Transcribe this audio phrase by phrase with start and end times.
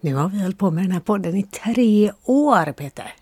[0.00, 3.14] Nu har vi hållit på med den här podden i tre år, Peter.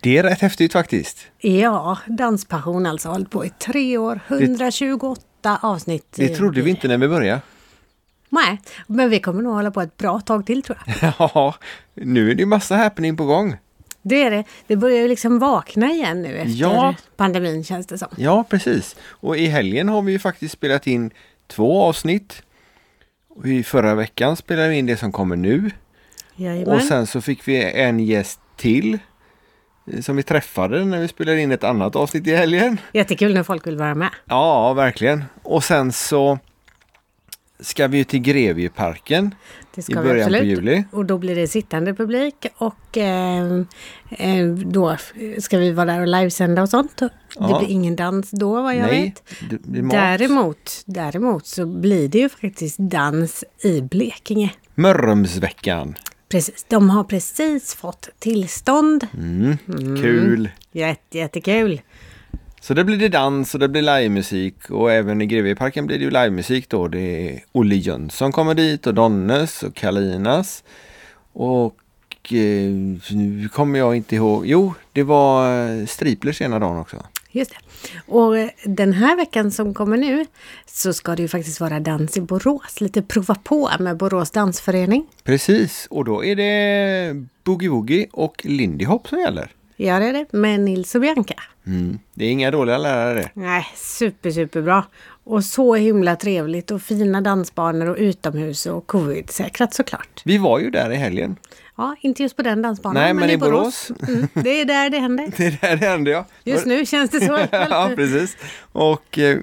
[0.00, 1.18] Det är rätt häftigt faktiskt.
[1.38, 4.20] Ja, Danspassion alltså har hållit på i tre år.
[4.28, 6.06] 128 avsnitt.
[6.16, 7.40] Det trodde vi inte när vi började.
[8.28, 11.12] Nej, men vi kommer nog hålla på ett bra tag till tror jag.
[11.18, 11.54] Ja,
[11.94, 13.56] nu är det massa happening på gång.
[14.02, 14.44] Det är det.
[14.66, 16.94] Det börjar ju liksom vakna igen nu efter Ja.
[17.16, 18.08] pandemin känns det som.
[18.16, 18.96] Ja, precis.
[19.08, 21.10] Och i helgen har vi ju faktiskt spelat in
[21.46, 22.42] två avsnitt.
[23.28, 25.70] Och I förra veckan spelade vi in det som kommer nu.
[26.40, 26.74] Jajamän.
[26.74, 28.98] Och sen så fick vi en gäst till.
[29.92, 32.80] eh, Som vi träffade när vi spelade in ett annat avsnitt i helgen.
[32.92, 34.10] Jättekul när folk vill vara med.
[34.24, 35.24] Ja, verkligen.
[35.42, 36.38] Och sen så
[37.62, 39.34] ska vi ju till Grevieparken
[39.74, 40.84] Det i början på juli.
[40.92, 43.44] Och då blir det sittande publik och eh,
[44.10, 44.96] eh, då
[45.38, 46.96] ska vi vara där och livesända och sånt.
[46.96, 47.58] Det Ja.
[47.58, 49.50] blir ingen dans då vad jag Nej, vet.
[49.64, 49.80] det.
[49.82, 54.52] Däremot, däremot så blir det ju faktiskt dans i Blekinge.
[54.74, 55.94] Mörrumsveckan.
[56.30, 59.06] Precis, de har precis fått tillstånd.
[59.14, 59.56] Mm.
[60.02, 60.48] Kul!
[60.72, 61.80] Jätte, jättekul.
[62.60, 66.04] Så det blir det dans och det blir livemusik och även i Grevieparken blir det
[66.04, 66.88] ju livemusik då.
[66.88, 70.64] Det är Olle Jönsson kommer dit och Donnes och Kalinas.
[71.32, 71.76] Och
[72.32, 72.70] eh,
[73.10, 74.46] nu kommer jag inte ihåg.
[74.46, 76.96] Jo, det var eh, Striplers ena dagen också.
[77.32, 77.56] Just det.
[78.06, 80.26] Och eh, den här veckan som kommer nu
[80.66, 82.80] så ska det ju faktiskt vara dans i Borås.
[82.80, 85.06] Lite prova på med Borås dansförening.
[85.24, 89.50] Precis, och då är det Boogie Woogie och Lindy Hop som gäller.
[89.76, 90.32] Ja, det är det.
[90.32, 91.34] Med Nils och Bianca.
[91.66, 91.98] Mm.
[92.14, 93.30] Det är inga dåliga lärare.
[93.34, 94.84] Nej, super, superbra.
[95.30, 100.22] Och så himla trevligt och fina dansbanor och utomhus och covid-säkrat såklart.
[100.24, 101.36] Vi var ju där i helgen.
[101.76, 103.92] Ja, inte just på den dansbanan, Nej, men i Borås.
[104.08, 105.32] Mm, det är där det händer.
[105.36, 106.26] Det är där det hände ja.
[106.44, 107.38] Just nu känns det så.
[107.52, 108.36] ja, precis.
[108.72, 109.38] Och eh,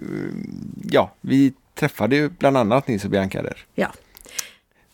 [0.84, 3.66] ja, vi träffade ju bland annat Nils och Bianca där.
[3.76, 3.92] Ja,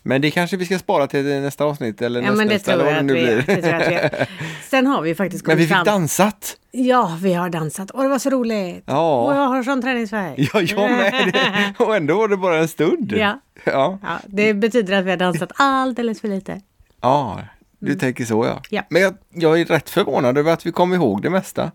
[0.05, 2.73] Men det kanske vi ska spara till nästa avsnitt eller ja nästa, men det nästa,
[2.73, 4.29] tror, jag att det vi tror jag att vi är.
[4.69, 5.85] Sen har vi faktiskt Men kommit vi fick fram.
[5.85, 6.57] dansat!
[6.71, 8.83] Ja, vi har dansat och det var så roligt.
[8.85, 9.21] Ja.
[9.21, 10.33] Och jag har sån träningsvärk.
[10.37, 11.31] Ja, jag med!
[11.77, 11.83] Det.
[11.83, 13.13] Och ändå var det bara en stund.
[13.17, 13.39] Ja.
[13.63, 16.61] Ja, Ja, det betyder att vi har dansat alldeles för lite.
[17.01, 17.39] ja
[17.79, 18.61] du tänker så ja.
[18.69, 18.81] Ja.
[18.89, 21.71] Men jag, jag är rätt förvånad över att vi kom ihåg det mesta.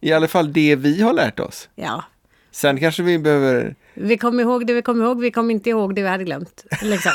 [0.00, 1.68] I alla fall det vi har lärt oss.
[1.74, 2.04] Ja,
[2.50, 3.74] Sen kanske vi behöver...
[3.94, 6.64] vi kom ihåg det vi kom ihåg, vi kom inte ihåg det vi hade glömt.
[6.82, 7.12] Liksom.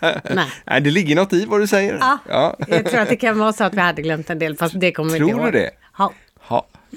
[0.34, 0.46] Nej.
[0.66, 1.96] Nej, det ligger något i vad du säger.
[2.00, 2.56] Ja, Ja.
[2.68, 4.92] jag tror att det kan vara så att vi hade glömt en del, fast det
[4.92, 5.52] kommer vi Tror inte ihåg.
[5.52, 5.70] du det?
[5.98, 6.12] Ja,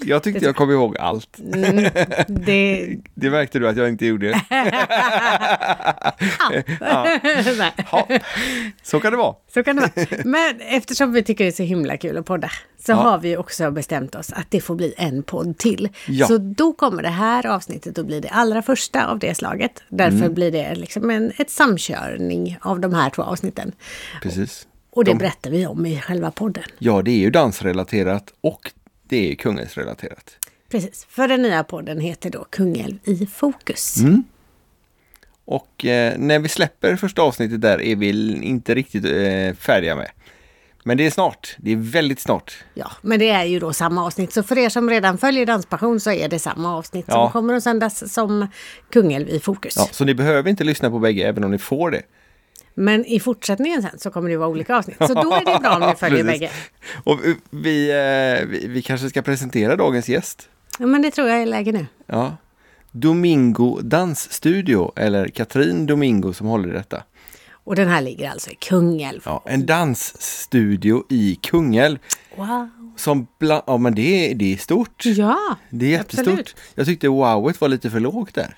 [0.06, 1.40] jag tyckte jag kom ihåg allt.
[1.54, 1.90] mm,
[2.28, 2.98] det...
[3.16, 4.42] Det märkte du att jag inte gjorde.
[6.52, 6.64] Nej.
[6.80, 7.18] Ja,
[8.84, 9.36] så kan det vara.
[9.54, 10.08] Så kan det vara.
[10.26, 12.50] Men eftersom vi tycker det är så himla kul att podda
[12.86, 12.96] så Ja.
[12.96, 15.90] har vi också bestämt oss att det får bli en podd till.
[16.08, 16.28] Ja.
[16.28, 19.84] Så då kommer det här avsnittet att bli det allra första av det slaget.
[19.90, 20.34] Därför Mm.
[20.34, 23.72] blir det liksom en ett samkörning av de här två avsnitten.
[24.22, 24.68] Precis.
[24.92, 26.64] Och det De- berättar vi om i själva podden.
[26.78, 28.72] Ja, det är ju dansrelaterat och
[29.10, 30.38] det är Kungälvsrelaterat.
[30.70, 33.98] Precis, för den nya podden heter då Kungälv i fokus.
[33.98, 34.24] Mm.
[35.46, 40.12] Och eh, när vi släpper första avsnittet där är vi inte riktigt eh, färdiga med.
[40.84, 41.56] Men det är snart.
[41.58, 42.54] Det är väldigt snart.
[42.74, 44.34] Ja, men det är ju då samma avsnitt.
[44.34, 47.32] Så för er som redan följer Danspassion så är det samma avsnitt som Ja.
[47.32, 48.48] kommer att sändas som
[48.90, 49.74] Kungälv i fokus.
[49.78, 52.02] Ja, så ni behöver inte lyssna på bägge även om ni får det.
[52.80, 54.98] Men i fortsättningen sen så kommer det vara olika avsnitt.
[55.00, 56.50] Så då är det bra om ni följer bägge.
[57.04, 60.50] Och eh, vi, eh, vi, vi kanske ska presentera dagens gäst.
[60.80, 61.86] Ja, men det tror jag är läge nu.
[62.06, 62.38] Ja.
[62.92, 67.04] Domingo Dansstudio, eller Katrin Domingo som håller i detta.
[67.52, 69.22] Och den här ligger alltså i Kungälv.
[69.26, 71.98] Ja, en dansstudio i Kungälv.
[72.36, 72.70] Wow.
[72.96, 75.06] Som bland, ja men det det är stort.
[75.06, 75.38] Ja,
[75.70, 76.28] Det är jättestort.
[76.28, 76.56] absolut.
[76.76, 78.56] Jag tyckte wowet var lite för lågt där.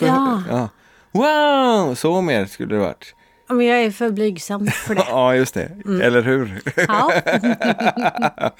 [0.00, 0.42] Jag- Ja.
[0.50, 0.68] ja.
[1.12, 1.94] Wow!
[1.94, 3.14] Så mer skulle det varit.
[3.48, 5.04] Men jag är för blygsam för det.
[5.08, 5.72] Ja, just det.
[6.02, 6.60] Eller hur?
[6.88, 7.12] Ja,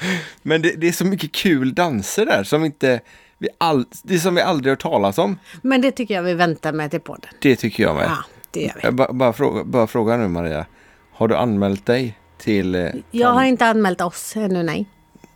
[0.42, 3.00] Men det, det är så mycket kul danser där som inte
[3.38, 5.38] vi all, det som vi aldrig hört talas om.
[5.62, 7.30] men det tycker jag vi väntar med till podden.
[7.40, 8.04] Det tycker jag med.
[8.04, 8.16] Ja,
[8.50, 8.80] det gör vi.
[8.82, 10.66] Jag bara, fråga, bara fråga nu Maria.
[11.12, 12.74] Har du anmält dig till...
[12.74, 14.86] eh, Jag har inte anmält oss ännu, nej.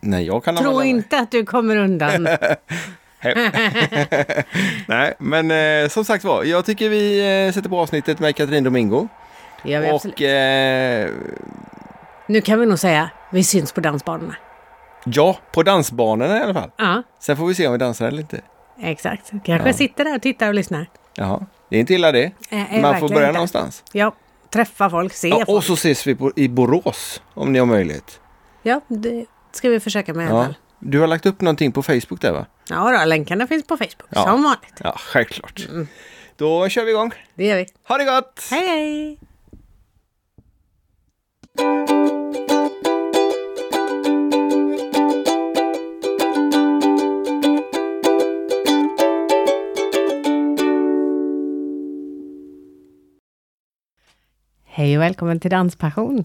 [0.01, 0.89] Nej, jag kan Tro anmäla mig.
[0.91, 2.29] inte att du kommer undan.
[4.87, 8.65] Nej, men eh, som sagt var, jag tycker vi eh, sätter på avsnittet med Katrin
[8.65, 9.09] Domingo.
[9.63, 10.15] Det gör vi absolut.
[10.17, 11.11] Och eh,
[12.27, 14.37] Nu kan vi nog säga vi syns på dansbanorna.
[15.05, 16.71] ja, på dansbanorna i alla fall.
[16.77, 18.41] Ja, Sen får vi se om vi dansar eller inte.
[18.83, 19.31] exakt.
[19.45, 19.73] Kanske Ja.
[19.73, 20.87] sitter där och tittar och lyssnar.
[21.15, 21.41] Ja,
[21.71, 22.33] det är inte illa det.
[22.51, 23.33] Eh, Man får börja inte.
[23.33, 23.85] någonstans.
[23.93, 24.15] Ja,
[24.51, 25.49] träffa folk, se Ja, folk.
[25.49, 28.21] och så ses vi på, i Borås om ni har möjlighet.
[28.63, 30.55] Ja, det ska vi försöka med i alla fall.
[30.79, 32.47] Du har lagt upp någonting på Facebook där va?
[32.71, 34.23] Ja, då, länkarna finns på Facebook, Ja.
[34.25, 34.81] som vanligt.
[34.85, 35.67] Ja, självklart.
[35.71, 35.89] Mm.
[36.37, 37.13] Då kör vi igång.
[37.35, 37.67] Det gör vi.
[37.89, 38.49] Ha det gott!
[38.51, 39.19] Hej, hej!
[54.79, 56.25] Hej och välkommen till Danspassion.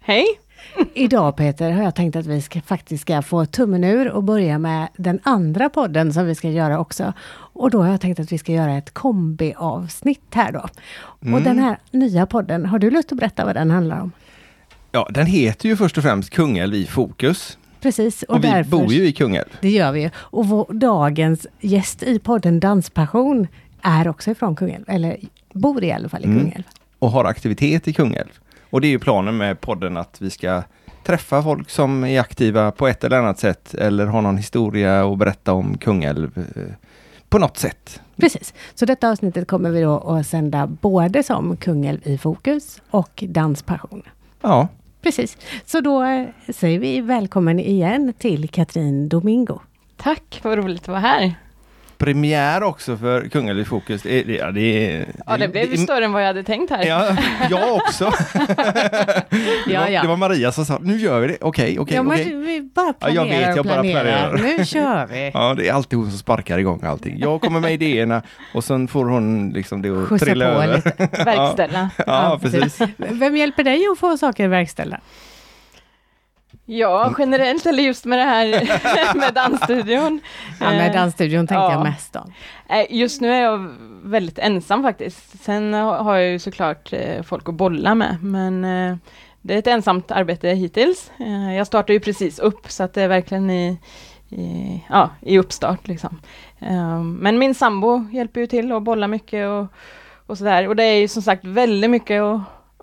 [0.00, 0.26] Hej!
[0.94, 4.58] Idag Peter har jag tänkt att vi ska, faktiskt ska få tummen ur och börja
[4.58, 7.12] med den andra podden som vi ska göra också.
[7.32, 10.68] Och då har jag tänkt att vi ska göra ett kombiavsnitt här då.
[11.22, 11.34] Mm.
[11.34, 14.12] Och den här nya podden, har du lust att berätta vad den handlar om?
[14.92, 17.58] Ja, den heter ju först och främst Kungälv i fokus.
[17.80, 18.22] Precis.
[18.22, 19.48] Och, vi därför- bor ju i Kungälv.
[19.60, 20.10] Det gör vi ju.
[20.16, 23.46] Och vår, dagens gäst i podden Danspassion
[23.82, 25.16] är också ifrån Kungälv, eller
[25.52, 26.40] bor i alla fall i Mm.
[26.40, 26.62] Kungälv.
[26.98, 28.28] och har aktivitet i Kungälv.
[28.74, 30.62] Och det är ju planen med podden att vi ska
[31.04, 35.18] träffa folk som är aktiva på ett eller annat sätt eller har någon historia att
[35.18, 36.62] berätta om Kungälv eh,
[37.28, 38.00] på något sätt.
[38.16, 38.54] Precis.
[38.74, 44.02] Så detta avsnittet kommer vi då att sända både som Kungälv i fokus och Danspassion.
[44.40, 44.68] Ja,
[45.02, 45.38] Precis.
[45.64, 49.60] Så då eh, säger vi välkommen igen till Katrin Domingo.
[49.96, 51.34] Tack, vad roligt att vara här.
[51.98, 54.02] Premiär också för Kungälv i fokus.
[54.02, 56.84] Det, det, ja, det, Ja, det blev det- större än vad jag hade tänkt här.
[56.86, 57.16] Ja,
[57.50, 58.04] jag också.
[58.34, 60.02] det, Ja, var, ja.
[60.02, 61.36] det var Maria som sa, nu gör vi det.
[61.40, 62.34] Okej, okej, ja, okej.
[62.36, 64.30] vi bara Ja, jag planerar vet, jag bara planerar.
[64.30, 64.56] planerar.
[64.58, 65.30] Nu kör vi.
[65.34, 67.18] Ja, det är alltid hon som sparkar igång allting.
[67.18, 68.22] Jag kommer med idéerna
[68.54, 70.76] och sen får hon liksom det att Skjutsa trilla på över.
[70.76, 71.08] lite.
[71.24, 71.90] Verkställa.
[72.06, 72.78] Ja, precis.
[72.96, 75.00] Vem hjälper dig att få saker verkställda?
[76.66, 78.46] Ja, generellt eller just med det här
[79.18, 80.20] med dansstudion.
[80.60, 81.72] Ja, med Eh, dansstudion tänker ja.
[81.72, 82.32] jag mest om.
[82.68, 83.70] eh, Just nu är jag
[84.02, 85.42] väldigt ensam faktiskt.
[85.44, 88.62] Sen har jag ju såklart eh, folk att bolla med, men
[89.42, 91.10] det är ett ensamt arbete hittills.
[91.56, 93.78] Jag startar ju precis upp, så att det är verkligen i,
[94.28, 95.88] i, ja, i uppstart.
[95.88, 96.20] Liksom.
[97.20, 99.66] Men min sambo hjälper ju till och bollar mycket och,
[100.26, 100.68] och sådär.
[100.68, 102.40] Och det är ju som sagt väldigt mycket att,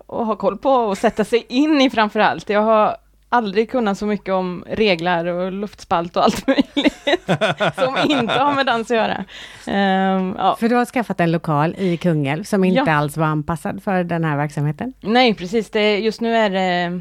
[0.08, 2.48] att ha koll på och sätta sig in i framför allt.
[2.50, 2.96] Jag har
[3.32, 7.02] aldrig kunnat så mycket om reglar och luftspalt och allt möjligt
[7.74, 9.24] som inte har med dans att göra.
[9.66, 10.56] Ehm, ja.
[10.60, 12.92] För du har skaffat en lokal i Kungälv som inte Ja.
[12.96, 14.92] alls var anpassad för den här verksamheten.
[15.00, 15.70] Nej, precis.
[15.70, 17.00] Det, just nu är det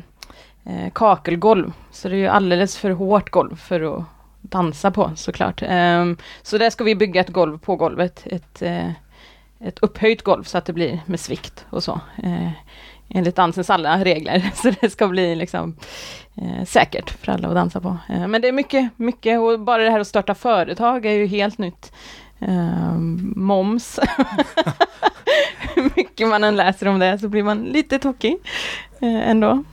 [0.65, 4.03] eh, kakelgolv, så det är ju alldeles för hårt golv för att
[4.41, 5.61] dansa på såklart.
[5.67, 8.87] Ehm, så där ska vi bygga ett golv på golvet, ett, eh,
[9.63, 11.99] ett upphöjt golv så att det blir med svikt och så.
[12.23, 12.49] Eh,
[13.13, 15.75] enligt dansens alla regler, så det ska bli liksom
[16.35, 17.97] eh, säkert för alla att dansa på.
[18.09, 21.25] Eh, men det är mycket, mycket och bara det här att starta företag är ju
[21.27, 21.91] helt nytt.
[22.39, 23.99] Ehm, moms.
[25.75, 28.37] Hur mycket man än läser om det så blir man lite tokig
[29.01, 29.63] eh, ändå.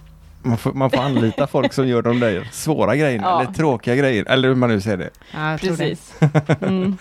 [0.43, 3.41] Man får, man får anlita folk som gör de där svåra grejerna, Ja.
[3.43, 5.11] eller tråkiga grejer, eller hur man nu säger det.
[5.35, 5.77] Ja, tror det.
[5.77, 6.15] Precis.
[6.61, 6.97] Mm.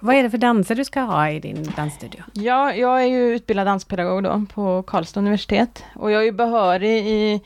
[0.00, 2.22] Vad är det för danser du ska ha i din dansstudio?
[2.32, 7.06] Ja, jag är ju utbildad danspedagog då på Karlstad universitet och jag är ju behörig
[7.06, 7.40] i,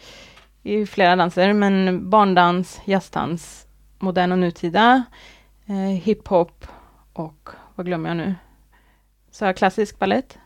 [0.63, 3.67] i flera danser, men barndans, jazzdans,
[3.99, 5.03] modern och nutida,
[5.67, 6.67] eh, hiphop
[7.13, 8.35] och vad glömmer jag nu?
[9.31, 10.39] Så jag klassisk ballett?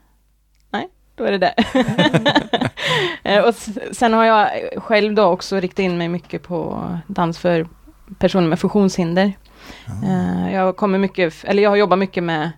[0.70, 1.54] Nej, då är det det.
[3.22, 3.54] Eh, och
[3.92, 4.48] sen har jag
[4.82, 7.68] själv då också riktat in mig mycket på dans för
[8.18, 9.32] personer med funktionshinder.
[10.04, 12.50] Eh, Jag kommer mycket, eller jag har jobbat mycket med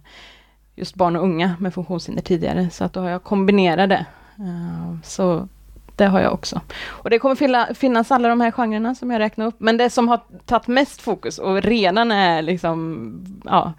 [0.76, 4.06] just barn och unga med funktionshinder tidigare, så att då har jag kombinerat det.
[4.38, 5.48] Eh, Så
[5.96, 6.60] det har jag också.
[6.86, 9.90] Och det kommer finna, finnas alla de här genrerna som jag räknar upp, men det
[9.90, 13.10] som har tagit mest fokus och redan är liksom,
[13.44, 13.72] ja,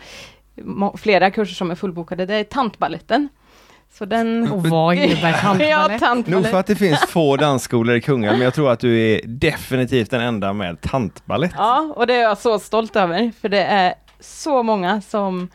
[0.97, 3.29] flera kurser som är fullbokade, det är tantballetten.
[3.91, 4.51] Så den...
[4.51, 4.65] Och
[5.29, 5.91] Ja, tantbalett?
[5.91, 6.51] Nog tantbalett.
[6.51, 10.11] för att det finns få dansskolor i Kungälv, men jag tror att du är definitivt
[10.11, 11.51] den enda med tantballett.
[11.57, 15.49] Ja, och det är jag så stolt över, för det är så många som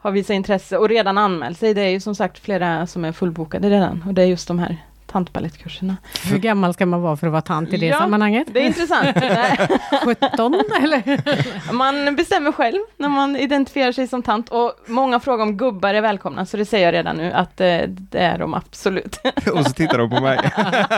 [0.00, 1.74] har visat intresse och redan anmält sig.
[1.74, 4.58] Det är ju som sagt flera som är fullbokade redan och det är just de
[4.58, 4.76] här
[5.08, 5.96] tantbalettkurserna.
[6.30, 8.48] Hur gammal ska man vara för att vara tant i det Ja, sammanhanget?
[8.52, 9.16] Det är intressant.
[9.20, 9.68] Nej,
[10.04, 11.72] 17 eller?
[11.72, 16.00] man bestämmer själv när man identifierar sig som tant och många frågar om gubbar är
[16.00, 19.20] välkomna, så det säger jag redan nu att eh, det är de absolut.
[19.54, 20.38] Och så tittar de på mig.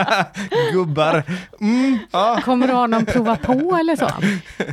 [0.73, 1.23] Gubbar.
[1.59, 2.39] Mm, ja.
[2.45, 4.09] Kommer du ha någon prova på eller så?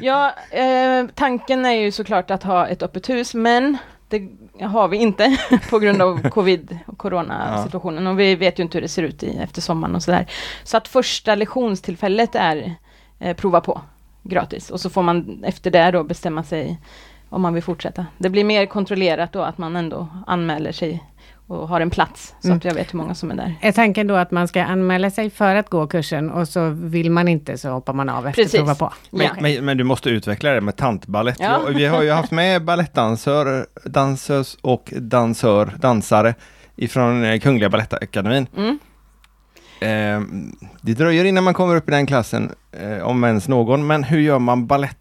[0.00, 3.78] Ja, eh, tanken är ju såklart att ha ett öppet hus, men
[4.08, 4.28] det
[4.60, 5.38] har vi inte
[5.70, 9.22] på grund av covid och coronasituationen och vi vet ju inte hur det ser ut
[9.22, 10.26] i, efter sommaren och sådär.
[10.64, 12.74] Så att första lektionstillfället är
[13.18, 13.80] eh, prova på
[14.22, 16.78] gratis och så får man efter det då bestämma sig
[17.28, 18.06] om man vill fortsätta.
[18.18, 21.04] Det blir mer kontrollerat då att man ändå anmäler sig
[21.48, 22.58] och har en plats så Mm.
[22.58, 23.54] att jag vet hur många som är där.
[23.60, 27.10] Är tanken då att man ska anmäla sig för att gå kursen och så vill
[27.10, 28.58] man inte så hoppar man av efter Precis.
[28.58, 28.92] prova på?
[29.10, 29.32] Men, Ja.
[29.40, 31.36] men, men du måste utveckla det med tantballett.
[31.40, 31.60] Ja.
[31.74, 36.34] Vi har ju haft med balettdansör, dansös och dansör, dansare
[36.76, 38.46] ifrån eh, Kungliga Balettakademin.
[38.56, 38.78] Mm.
[39.80, 40.20] Eh,
[40.82, 44.20] det dröjer innan man kommer upp i den klassen, eh, om ens någon, men hur
[44.20, 44.97] gör man ballett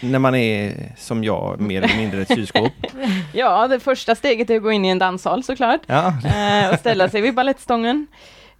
[0.00, 2.72] när man är som jag, mer eller mindre ett kylskåp?
[3.32, 5.80] Ja, det första steget är att gå in i en danssal såklart.
[5.86, 6.06] Ja.
[6.08, 8.06] Eh, och ställa sig vid balettstången.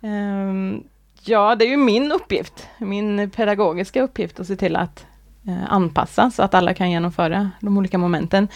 [0.03, 0.83] Ehm,
[1.25, 5.07] ja, det är ju min uppgift, min pedagogiska uppgift att se till att
[5.49, 8.49] eh, anpassa så att alla kan genomföra de olika momenten.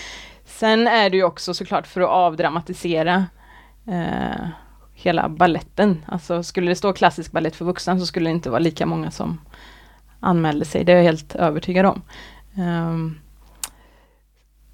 [0.45, 3.27] Sen är det ju också såklart för att avdramatisera
[3.87, 4.47] eh,
[4.95, 6.05] hela balletten.
[6.07, 9.11] Alltså skulle det stå klassisk ballett för vuxna så skulle det inte vara lika många
[9.11, 9.41] som
[10.21, 10.85] anmälde sig.
[10.85, 12.03] Det är jag helt övertygad om.
[12.57, 13.21] Ehm,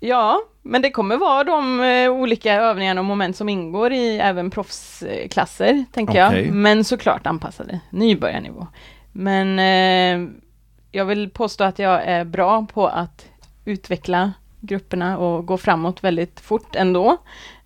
[0.00, 4.50] ja, men det kommer vara de eh, olika övningarna och moment som ingår i även
[4.50, 6.44] proffsklasser, tänker Okej.
[6.44, 6.54] jag.
[6.54, 8.66] Men såklart anpassade, nybörjarnivå.
[9.12, 10.30] Men eh,
[10.92, 13.26] jag vill påstå att jag är bra på att
[13.64, 17.16] utveckla grupperna och gå framåt väldigt fort ändå.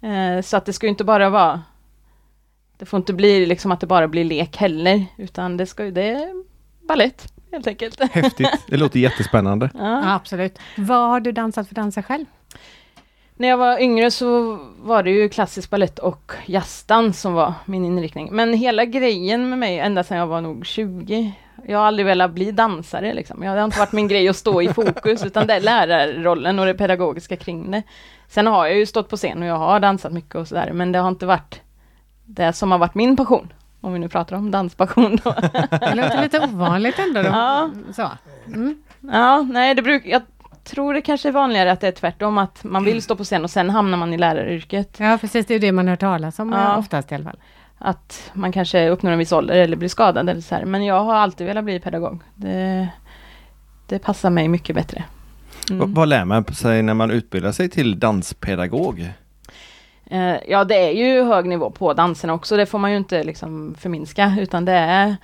[0.01, 1.63] Eh, så att det ska inte bara vara
[2.81, 5.91] det får inte bli liksom att det bara blir lek heller, utan det ska ju,
[5.91, 6.45] det är
[6.89, 8.01] ballett helt enkelt.
[8.13, 9.71] Häftigt, det låter jättespännande.
[9.75, 9.81] Ja.
[9.81, 10.59] Ja, absolut.
[10.77, 12.25] Vad har du dansat för danser själv?
[13.37, 17.85] När jag var yngre så var det ju klassisk ballett och jazzdans som var min
[17.85, 18.29] inriktning.
[18.33, 21.33] Men hela grejen med mig, ända sedan jag var nog 20,
[21.67, 23.43] jag har aldrig velat bli dansare liksom.
[23.43, 26.59] Jag, det har inte varit min grej att stå i fokus, utan det är lärarrollen
[26.59, 27.83] och det pedagogiska kring det.
[28.29, 30.93] Sen har jag ju stått på scen och jag har dansat mycket och sådär, men
[30.93, 31.61] det har inte varit
[32.25, 33.53] det som har varit min passion.
[33.81, 35.35] Om vi nu pratar om danspassion då.
[35.71, 37.23] Det låter lite ovanligt ändå.
[37.23, 37.29] Då.
[37.29, 37.71] Ja.
[37.97, 38.09] Så.
[38.47, 38.83] Mm.
[39.01, 40.23] Ja, nej, det brukar, jag
[40.65, 43.45] tror det kanske är vanligare att det är tvärtom, att man vill stå på scen
[43.45, 44.97] och sen hamnar man i läraryrket.
[45.01, 45.47] ja, precis.
[45.47, 46.77] Det är ju det man hör talas om Ja.
[46.77, 47.39] oftast i alla fall.
[47.79, 50.65] att man kanske uppnår en viss ålder eller blir skadad eller så här.
[50.65, 52.21] Men jag har alltid velat bli pedagog.
[52.35, 52.89] Det,
[53.87, 55.05] det passar mig mycket bättre.
[55.71, 55.95] Mm.
[55.95, 59.13] Vad lär man sig när man utbildar sig till danspedagog?
[60.11, 62.57] Eh, Ja, det är ju hög nivå på danserna också.
[62.57, 65.17] Det får man ju inte liksom förminska, utan det är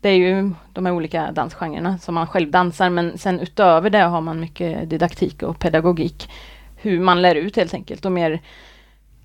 [0.00, 3.98] det är ju de här olika dansgenrerna som man själv dansar, men sen utöver det
[3.98, 6.30] har man mycket didaktik och pedagogik.
[6.76, 8.40] Hur man lär ut helt enkelt och mer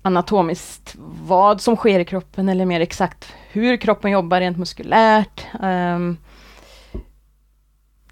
[0.02, 0.94] anatomiskt
[1.26, 5.46] vad som sker i kroppen eller mer exakt hur kroppen jobbar rent muskulärt.
[5.62, 6.16] ehm,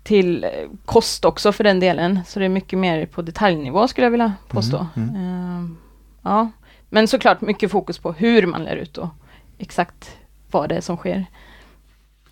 [0.02, 0.46] till
[0.84, 4.32] kost också för den delen, så det är mycket mer på detaljnivå skulle jag vilja
[4.48, 4.86] påstå.
[4.96, 5.76] Mm, Ehm,
[6.26, 6.50] ja,
[6.88, 9.08] men såklart mycket fokus på hur man lär ut och
[9.58, 10.16] exakt
[10.50, 11.26] vad det är som sker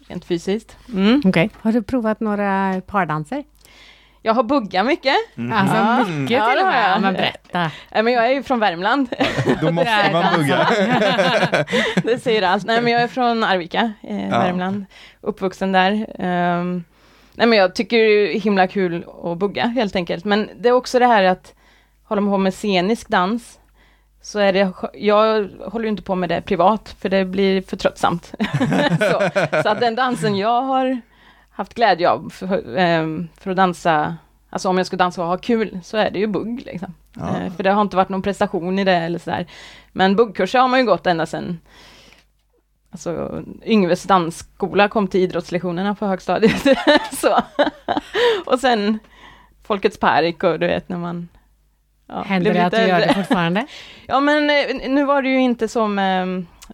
[0.08, 0.76] rent fysiskt.
[0.92, 1.22] Mm.
[1.24, 1.50] Okej.
[1.60, 3.44] Har du provat några pardanser?
[4.22, 5.14] Jag har buggat mycket.
[5.52, 6.04] Alltså Ja.
[6.04, 6.90] mycket Ja, till och med.
[6.90, 7.70] Ja, men berätta.
[7.92, 9.08] Nej, men jag är ju från Värmland.
[9.60, 10.68] Då måste man bugga.
[12.04, 12.66] det säger allt.
[12.66, 14.38] Nej, men jag är från Arvika, eh, Ja.
[14.38, 14.84] Värmland.
[15.20, 16.06] Uppvuxen där.
[16.18, 16.84] Ehm,
[17.34, 20.24] nej, men jag tycker det är himla kul att bugga helt enkelt.
[20.24, 21.54] Men det är också det här att
[22.04, 23.58] hålla på med scenisk dans.
[24.24, 27.76] Så är det, jag håller ju inte på med det privat, för det blir för
[27.76, 28.24] tröttsamt.
[28.98, 29.30] så,
[29.62, 31.00] så att den dansen jag har
[31.50, 34.16] haft glädje av för, ehm, för att dansa,
[34.50, 36.62] alltså om jag ska dansa och ha kul, så är det ju bugg.
[36.66, 36.94] Liksom.
[37.12, 37.40] Ja.
[37.40, 39.46] Eh, För det har inte varit någon prestation i det eller sådär.
[39.92, 41.58] Men buggkurser har man ju gått ända sedan
[42.90, 46.66] Alltså Yngves dansskola kom till idrottslektionerna på högstadiet.
[47.12, 47.42] så.
[48.46, 48.98] och sen
[49.62, 51.28] Folkets park och du vet när man
[52.06, 53.66] ja, Händer det att du gör det fortfarande?
[54.06, 56.26] Ja men eh, nu var det ju inte som eh,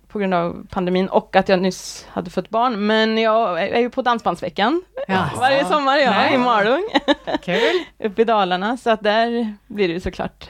[0.08, 3.90] på grund av pandemin och att jag nyss hade fött barn, men jag är ju
[3.90, 5.24] på Dansbandsveckan Ja.
[5.38, 6.34] varje sommar ja, Nej.
[6.34, 6.88] i Malung,
[7.42, 7.84] Kul.
[8.04, 10.48] uppe i Dalarna, så att där blir det ju såklart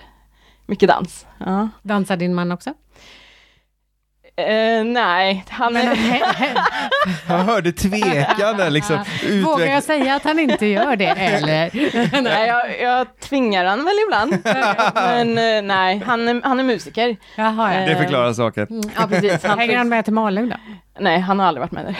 [0.66, 1.26] mycket dans.
[1.38, 1.68] Ja.
[1.82, 2.74] Dansar din man också?
[4.36, 5.96] Eh, nej, han är...
[7.28, 9.04] Jag hörde tvekan liksom.
[9.44, 11.70] Vågar jag Utveck- säga att han inte gör det eller?
[12.22, 14.38] nej, jag, jag tvingar han väl ibland.
[14.94, 17.16] Men eh, nej, han är, han är musiker.
[17.36, 17.86] Jaha, ja.
[17.86, 18.66] Det förklarar saken.
[18.70, 18.90] Mm.
[18.96, 19.44] Ja, precis.
[19.44, 20.56] Han Hänger han med till Malung då?
[21.00, 21.96] Nej, han har aldrig varit med där.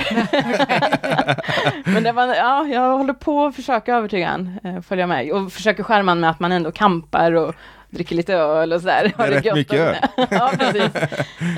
[1.93, 5.33] Men det var, ja, jag håller på att försöka övertyga han, eh, följa med.
[5.33, 7.55] Och försöker skärma han med att man ändå kampar och
[7.91, 9.13] dricker lite öl och sådär.
[9.17, 9.97] Det är rätt mycket öl.
[10.31, 10.95] ja, precis.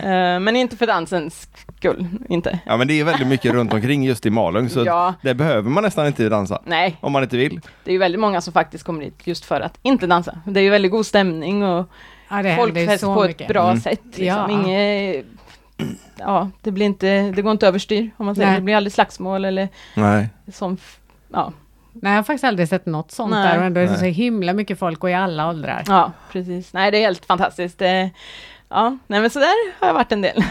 [0.03, 1.49] Eh, Men inte för dansens
[1.79, 2.59] skull, inte.
[2.67, 5.71] Ja men det är väldigt mycket runt omkring just i Malung så Ja, det behöver
[5.71, 6.63] man nästan inte dansa.
[6.65, 7.61] nej, Om man inte vill.
[7.85, 10.39] det är ju väldigt många som faktiskt kommer dit just för att inte dansa.
[10.47, 11.89] Det är ju väldigt god stämning och
[12.29, 13.49] Ja, folkfest på ett mycket.
[13.49, 13.81] bra Mm.
[13.81, 14.01] sätt.
[14.05, 14.27] Liksom.
[14.27, 14.51] Ja.
[14.51, 15.27] Inget,
[16.19, 18.49] ja, det blir inte, det går inte överstyr om man säger.
[18.49, 18.57] Nej.
[18.59, 20.29] Det blir aldrig slagsmål eller Nej.
[20.53, 20.77] som,
[21.33, 21.53] ja,
[21.93, 23.49] Nej, jag har faktiskt aldrig sett något sånt Nej.
[23.49, 25.85] där och ändå är det så himla mycket folk och i alla åldrar.
[25.87, 26.73] Ja, precis.
[26.73, 27.83] Nej, det är helt fantastiskt.
[28.75, 30.45] Ja, nej men så där har jag varit en del.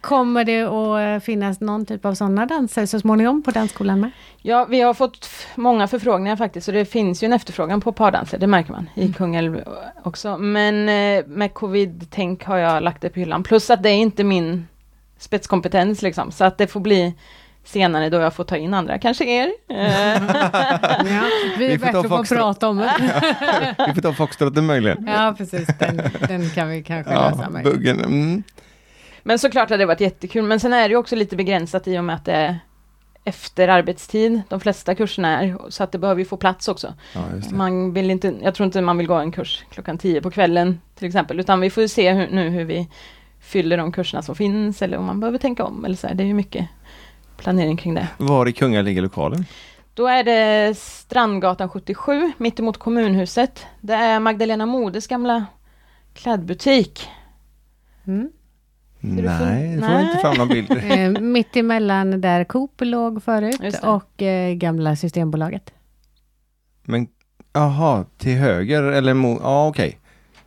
[0.00, 4.10] Kommer det att eh, finnas någon typ av sådana danser så småningom på dansskolan med?
[4.42, 8.38] Ja, vi har fått många förfrågningar faktiskt, och det finns ju en efterfrågan på pardanser,
[8.38, 9.64] det märker man i Kungälv
[10.02, 10.38] också.
[10.38, 14.24] Men eh, med covid-tänk har jag lagt det på hyllan, plus att det är inte
[14.24, 14.68] min
[15.18, 17.14] spetskompetens liksom, så att det får bli
[17.68, 19.50] senare då jag får ta in andra, kanske er.
[19.68, 21.24] Ja,
[21.58, 22.92] vi är Vi får ta bättre på att prata om det.
[23.88, 25.04] Vi får ta foxtroten möjligen.
[25.06, 25.68] Ja, precis.
[25.78, 27.64] Den, den kan vi kanske Ja, lösa med.
[27.64, 28.00] buggen.
[28.00, 28.42] Mm.
[29.22, 31.98] Men såklart hade det varit jättekul, men sen är det ju också lite begränsat i
[31.98, 32.58] och med att det är
[33.24, 36.94] efter arbetstid, de flesta kurserna är, så att det behöver ju få plats också.
[37.14, 37.56] Ja, just det.
[37.56, 40.80] Man vill inte, jag tror inte man vill gå en kurs klockan 10 på kvällen
[40.94, 42.88] till exempel, utan vi får ju se hur, nu hur vi
[43.40, 46.14] fyller de kurserna som finns eller om man behöver tänka om eller så här.
[46.14, 46.68] Det är ju mycket
[47.38, 48.08] planering kring det.
[48.18, 49.44] Var i Kunga ligger lokalen?
[49.94, 53.66] Då är det Strandgatan 77, mittemot kommunhuset.
[53.80, 55.46] Det är Magdalena Modes gamla
[56.14, 57.08] klädbutik.
[58.06, 58.30] Mm.
[59.00, 60.20] Nej, det får jag inte Nej.
[60.20, 60.72] fram någon bild.
[60.90, 65.72] Eh, mitt emellan där Coop låg förut och eh, gamla Systembolaget.
[66.82, 67.06] Men,
[67.52, 69.98] jaha, till höger eller mot, ja okej.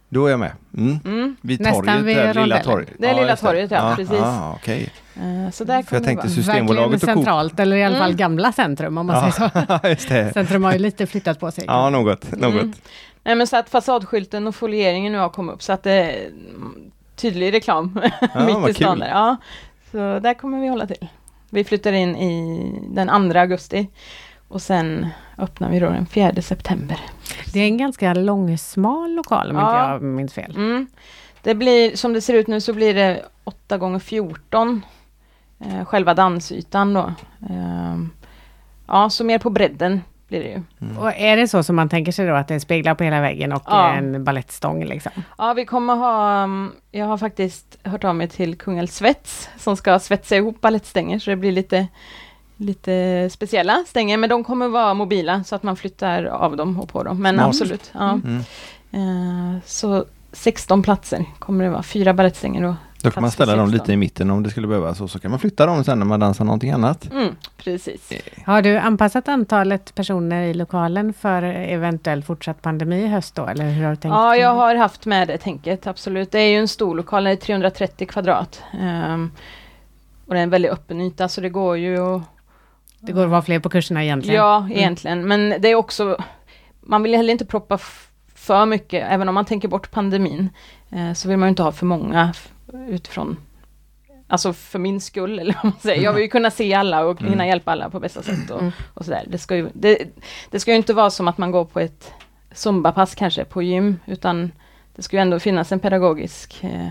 [0.09, 0.51] Då är jag med.
[0.77, 0.99] Mm.
[1.05, 1.35] Mm.
[1.41, 2.89] Vid Nästan torget, vid där, lilla torget.
[2.97, 4.19] Det är lilla just torget, ja, precis.
[4.19, 4.89] Ah, okej.
[5.15, 6.29] Eh, Så där För jag kommer tänkte.
[6.29, 8.17] Systembolaget Verkligen och centralt, eller i alla fall Mm.
[8.17, 9.59] gamla centrum om man säger så.
[9.83, 10.33] Ja, just det.
[10.33, 11.63] Centrum har ju lite flyttat på sig.
[11.67, 12.31] Ja, något.
[12.31, 12.53] något.
[12.53, 12.73] Mm.
[13.23, 16.25] Nej men så att fasadskylten och folieringen nu har kommit upp så att det är
[16.55, 18.01] mm, tydlig reklam
[18.33, 19.07] Ja, mitt i stan där.
[19.09, 19.37] Ja.
[19.91, 21.07] Så där kommer vi hålla till.
[21.49, 23.87] Vi flyttar in i den 2 augusti
[24.47, 26.99] och sen öppnar vi då den 4 september.
[27.53, 29.61] Det är en ganska långsmal lokal om Ja.
[29.93, 30.55] inte jag minns fel.
[30.55, 30.87] Mm.
[31.43, 34.81] Det blir, som det ser ut nu så blir det 8 gånger 14
[35.65, 37.13] eh, själva dansytan då.
[37.49, 38.09] Ehm,
[38.87, 40.61] ja, så mer på bredden blir det ju.
[40.99, 43.51] Och är det så som man tänker sig då att det speglar på hela väggen
[43.53, 43.93] och Ja.
[43.93, 45.11] en balettstång liksom?
[45.37, 49.77] Ja, vi kommer ha, mm, jag har faktiskt hört av mig till Kungälv Svets som
[49.77, 51.87] ska svetsa ihop balettstänger så det blir lite,
[52.57, 56.89] lite speciella stänger, men de kommer vara mobila så att man flyttar av dem och
[56.89, 57.21] på dem.
[57.21, 57.47] Men Smart.
[57.47, 57.91] absolut.
[57.93, 58.11] Ja.
[58.11, 58.37] Mm.
[58.91, 63.67] Eh, så 16 platser kommer det vara, fyra balettstänger och Då kan man ställa dem
[63.67, 63.79] 16.
[63.81, 66.05] lite i mitten om det skulle behövas och så kan man flytta dem sen när
[66.05, 67.11] man dansar någonting annat.
[67.11, 68.11] mm, precis.
[68.45, 73.47] Har du anpassat antalet personer i lokalen för eventuell fortsatt pandemi i höst då?
[73.47, 74.13] Eller hur har du tänkt?
[74.13, 74.59] Ja, jag det?
[74.59, 76.31] har haft med det tänket, absolut.
[76.31, 78.63] Det är ju en stor lokal, den är 330 kvadrat.
[78.81, 79.31] Ehm,
[80.27, 82.21] och det är en väldigt öppen yta så det går ju att
[82.99, 84.41] Det går att vara fler på kurserna egentligen?
[84.41, 85.27] Ja, egentligen.
[85.27, 86.17] Men det är också,
[86.81, 87.77] man vill heller inte proppa
[88.35, 90.49] för mycket, även om man tänker bort pandemin,
[90.89, 92.33] eh, så vill man ju inte ha för många
[92.89, 93.37] utifrån,
[94.27, 96.03] alltså för min skull, eller vad man säger.
[96.03, 97.47] Jag vill ju kunna se alla och hinna Mm.
[97.47, 98.71] hjälpa alla på bästa sätt och, Mm.
[98.93, 99.23] och sådär.
[99.27, 99.97] Det ska, ju, det,
[100.51, 102.11] det ska ju inte vara som att man går på ett
[102.53, 104.51] zumbapass kanske på gym, utan
[104.95, 106.87] det ska ju ändå finnas en pedagogisk eh,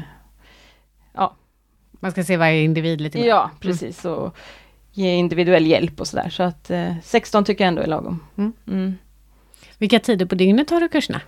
[2.03, 3.27] Man ska se varje individ lite mer?
[3.27, 4.05] Ja, precis.
[4.05, 4.37] Och
[4.93, 6.31] ge individuell hjälp och sådär.
[6.31, 8.21] Så att eh, 16 tycker jag ändå är lagom.
[8.37, 8.53] Mm.
[8.67, 8.95] Mm.
[9.79, 11.21] Vilka tider på dygnet har du kurserna?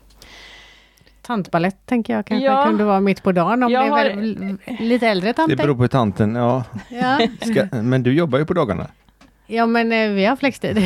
[1.23, 2.65] Tantbalett tänker jag kanske Ja.
[2.65, 5.57] kunde vara mitt på dagen om Jag det är har- lite äldre Det tanter.
[5.57, 6.65] beror på tanten, ja.
[6.89, 7.19] Ja.
[7.41, 8.87] Ska, men du jobbar ju på dagarna.
[9.47, 10.77] ja, men eh, vi har flextid.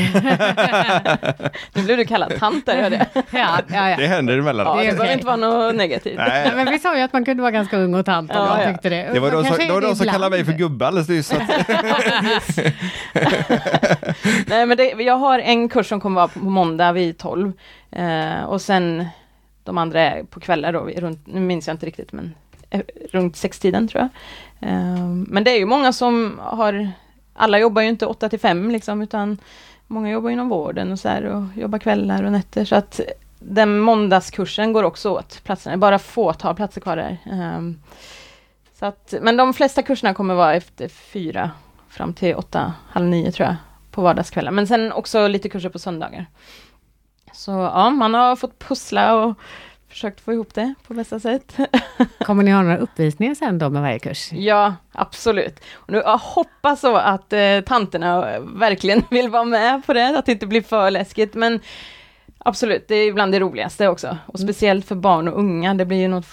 [1.74, 3.06] Nu blev du kallad tant där, hörde jag.
[3.40, 3.96] ja, ja, ja.
[3.96, 4.76] Det händer emellanåt.
[4.76, 6.16] Ja, det det är behöver inte vara något negativt.
[6.16, 8.36] Nej, Nej, men vi sa ju att man kunde vara ganska ung och tant om
[8.36, 9.10] Ja, tyckte det.
[9.12, 11.32] det var de som, det var de som kallade mig för gubbe alldeles nyss.
[14.46, 17.52] Nej, men det, jag har en kurs som kommer vara på måndag vid 12.
[17.92, 19.06] Eh, och sen
[19.66, 22.34] de andra är på kvällar då, runt, nu minns jag inte riktigt, men
[22.70, 22.80] eh,
[23.12, 24.08] runt sextiden tror jag.
[24.70, 26.90] Ehm, men det är ju många som har,
[27.34, 29.38] alla jobbar ju inte 8 till 5 liksom, utan
[29.86, 32.64] många jobbar inom vården och så här och jobbar kvällar och nätter.
[32.64, 33.00] Så att
[33.38, 37.18] den måndagskursen går också åt platserna, det är bara fåtal platser kvar där.
[37.32, 37.80] Ehm,
[38.78, 41.50] så att, men de flesta kurserna kommer vara efter fyra
[41.88, 43.56] fram till åtta, halv nio tror jag,
[43.90, 44.50] på vardagskvällar.
[44.50, 46.26] Men sen också lite kurser på söndagar.
[47.36, 49.34] Så ja, man har fått pussla och
[49.88, 51.56] försökt få ihop det på bästa sätt.
[52.20, 54.32] Kommer ni ha några uppvisningar sen då med varje kurs?
[54.32, 55.60] ja, absolut.
[55.74, 60.26] Och nu, jag hoppas så att eh, tanterna verkligen vill vara med på det, att
[60.26, 61.34] det inte blir för läskigt.
[61.34, 61.60] Men
[62.38, 64.18] absolut, det är bland det roligaste också.
[64.26, 66.28] Och speciellt för barn och unga, det blir ju något,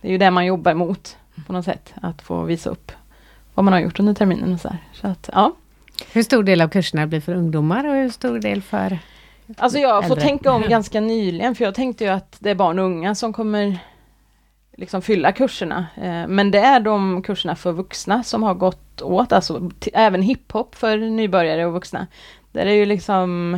[0.00, 2.92] det är ju det man jobbar mot på något sätt, att få visa upp
[3.54, 4.78] vad man har gjort under terminen och så här.
[4.92, 5.54] Så att, ja.
[6.12, 8.98] Hur stor del av kurserna blir för ungdomar och hur stor del för...
[9.56, 10.28] Alltså jag får äldre.
[10.28, 13.32] tänka om ganska nyligen, för jag tänkte ju att det är barn och unga som
[13.32, 13.78] kommer
[14.76, 15.86] liksom fylla kurserna.
[15.96, 20.74] Eh, Men det är de kurserna för vuxna som har gått åt, alltså även hiphop
[20.74, 22.06] för nybörjare och vuxna.
[22.52, 23.54] Där är ju liksom,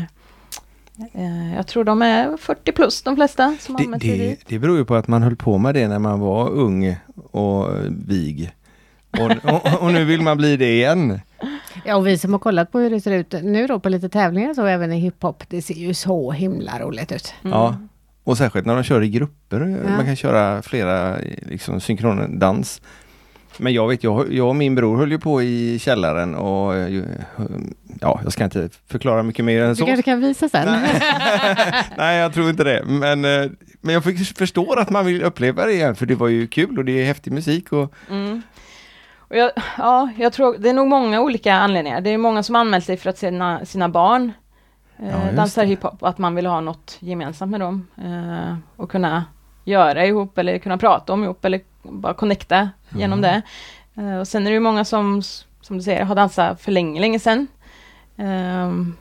[1.13, 4.77] eh, jag tror de är 40 plus de flesta som har Det, det, det beror
[4.79, 6.97] ju på att man höll på med det när man var ung
[7.31, 8.53] och vig.
[9.11, 11.21] Och, och, och nu vill man bli det igen.
[11.85, 14.09] Ja, och vi som har kollat på hur det ser ut nu då på lite
[14.09, 17.35] tävlingar så även i hiphop, det ser ju så himla roligt ut.
[17.45, 17.59] Mm.
[17.59, 17.77] Ja.
[18.25, 19.61] Och särskilt när de kör i grupper.
[19.85, 19.91] Ja.
[19.97, 21.17] Man kan köra flera
[21.47, 22.83] liksom, synkrondans.
[23.59, 27.03] Men jag vet, jag, jag och min bror höll ju på i källaren och eh,
[28.01, 29.87] ja, jag ska inte förklara mycket mer än Du så.
[29.87, 30.69] kanske kan visa sen.
[31.97, 32.85] Nej, jag tror inte det.
[32.87, 34.05] Men, eh, men jag
[34.37, 37.05] förstår att man vill uppleva det igen, för det var ju kul och det är
[37.05, 37.73] häftig musik.
[37.73, 38.43] Och, Mm.
[39.31, 42.01] Och jag, ja, jag tror det är nog många olika anledningar.
[42.01, 44.33] Det är många som anmält sig för att sina, sina barn
[44.99, 47.87] eh, Ja, dansar hiphop och att man vill ha något gemensamt med dem.
[47.97, 49.25] Eh, och kunna
[49.65, 53.43] göra ihop eller kunna prata om ihop eller bara connecta genom det.
[53.95, 55.23] Eh, och sen är det ju många som,
[55.61, 57.47] som du säger, har dansat för länge, länge sedan.
[58.17, 58.97] Ehm,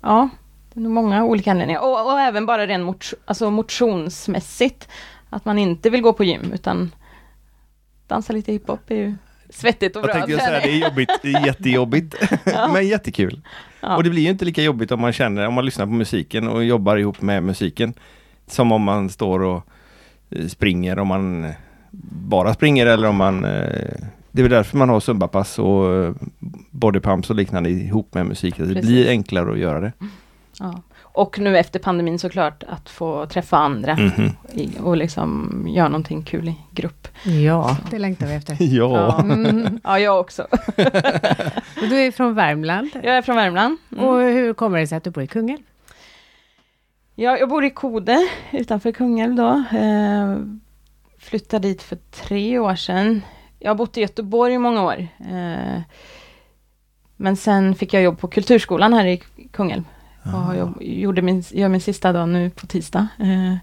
[0.00, 0.28] ja,
[0.72, 1.80] det är nog många olika anledningar.
[1.80, 4.88] Och, och även bara ren motion, alltså motionsmässigt.
[5.30, 6.90] Att man inte vill gå på gym utan
[8.06, 9.14] dansa lite hiphop är ju
[9.50, 10.14] svettigt och jag bra.
[10.14, 12.14] tänkte säga det är jobbigt, det är jättejobbigt,
[12.72, 13.40] men jättekul.
[13.80, 13.96] Ja.
[13.96, 16.48] Och det blir ju inte lika jobbigt om man känner, om man lyssnar på musiken
[16.48, 17.94] och jobbar ihop med musiken.
[18.46, 19.66] Som om man står och
[20.30, 21.50] eh, springer, om man eh,
[22.30, 24.00] bara springer eller om man eh,
[24.32, 26.14] det är väl därför man har zumbapass och
[26.70, 28.54] bodypumps och liknande ihop med musik.
[28.56, 28.86] Det Precis.
[28.86, 29.92] blir enklare att göra det.
[30.58, 30.82] Ja.
[31.12, 34.30] Och nu efter pandemin såklart att få träffa andra Mhm.
[34.52, 37.08] i, och liksom göra någonting kul i grupp.
[37.24, 38.56] Ja, det längtar vi efter.
[38.60, 39.20] Ja.
[39.20, 39.80] Mm.
[39.84, 40.46] Ja, jag också.
[41.90, 42.90] Du är från Värmland.
[42.94, 43.76] Jag är från Värmland.
[43.92, 44.04] Mm.
[44.04, 45.60] Och hur kommer det sig att du bor i Kungälv?
[47.14, 49.48] Ja, jag bor i Kode utanför Kungälv då.
[49.78, 50.36] Eh,
[51.18, 53.22] flyttade dit för tre år sedan.
[53.58, 55.06] Jag har bott i Göteborg i många år.
[55.30, 55.80] Eh,
[57.16, 59.82] men sen fick jag jobb på Kulturskolan här i Kungälv.
[60.22, 63.08] Och jobb, gjorde min, gör min sista dag nu på tisdag.
[63.18, 63.56] Eh,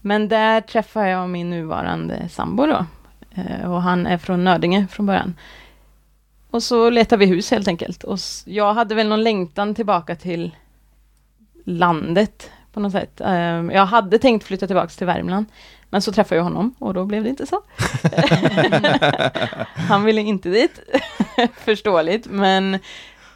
[0.00, 2.86] men där träffade jag min nuvarande sambo då.
[3.34, 5.34] Eh, och han är från Nödinge från början.
[6.50, 8.04] Och så letade vi hus helt enkelt.
[8.04, 10.56] Och jag hade väl någon längtan tillbaka till
[11.64, 13.20] landet på något sätt.
[13.20, 13.30] Eh,
[13.72, 15.46] jag hade tänkt flytta tillbaka till Värmland.
[15.90, 17.62] Men så träffade jag honom och då blev det inte så.
[19.88, 20.80] Han ville inte dit.
[21.56, 22.26] Förståeligt.
[22.26, 22.78] Men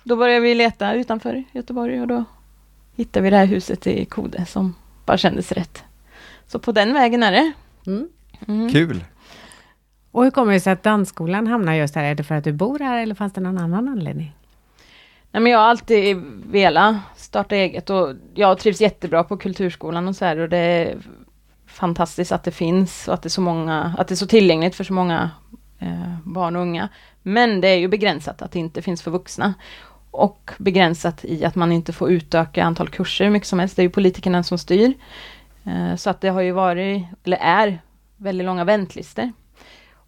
[0.05, 2.25] då började vi leta utanför Göteborg och då
[2.97, 4.75] hittade vi det här huset i Kode som
[5.07, 5.85] bara kändes rätt.
[6.47, 7.53] Så på den vägen är det.
[7.87, 8.09] Mm.
[8.49, 8.73] Mm.
[8.73, 9.05] Kul!
[10.11, 12.05] Och hur kommer det sig att dansskolan hamnar just här?
[12.05, 14.37] Är det för att du bor här eller fanns det någon annan anledning?
[15.31, 20.17] Nej, men jag har alltid velat starta eget och jag trivs jättebra på kulturskolan och
[20.17, 20.99] så här och det är
[21.67, 24.75] fantastiskt att det finns och att det är så många, att det är så tillgängligt
[24.75, 25.31] för så många
[25.79, 26.89] eh, barn och unga.
[27.23, 29.55] Men det är ju begränsat att det inte finns för vuxna.
[30.13, 33.77] Och begränsat i att man inte får utöka antal kurser hur mycket som helst.
[33.77, 34.93] Det är ju politikerna som styr.
[35.65, 37.79] Eh, så att det har ju varit, eller är,
[38.17, 39.33] väldigt långa väntlistor.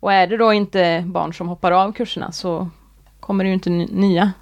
[0.00, 2.68] Och är det då inte barn som hoppar av kurserna så
[3.20, 4.32] kommer det ju inte ny- nya.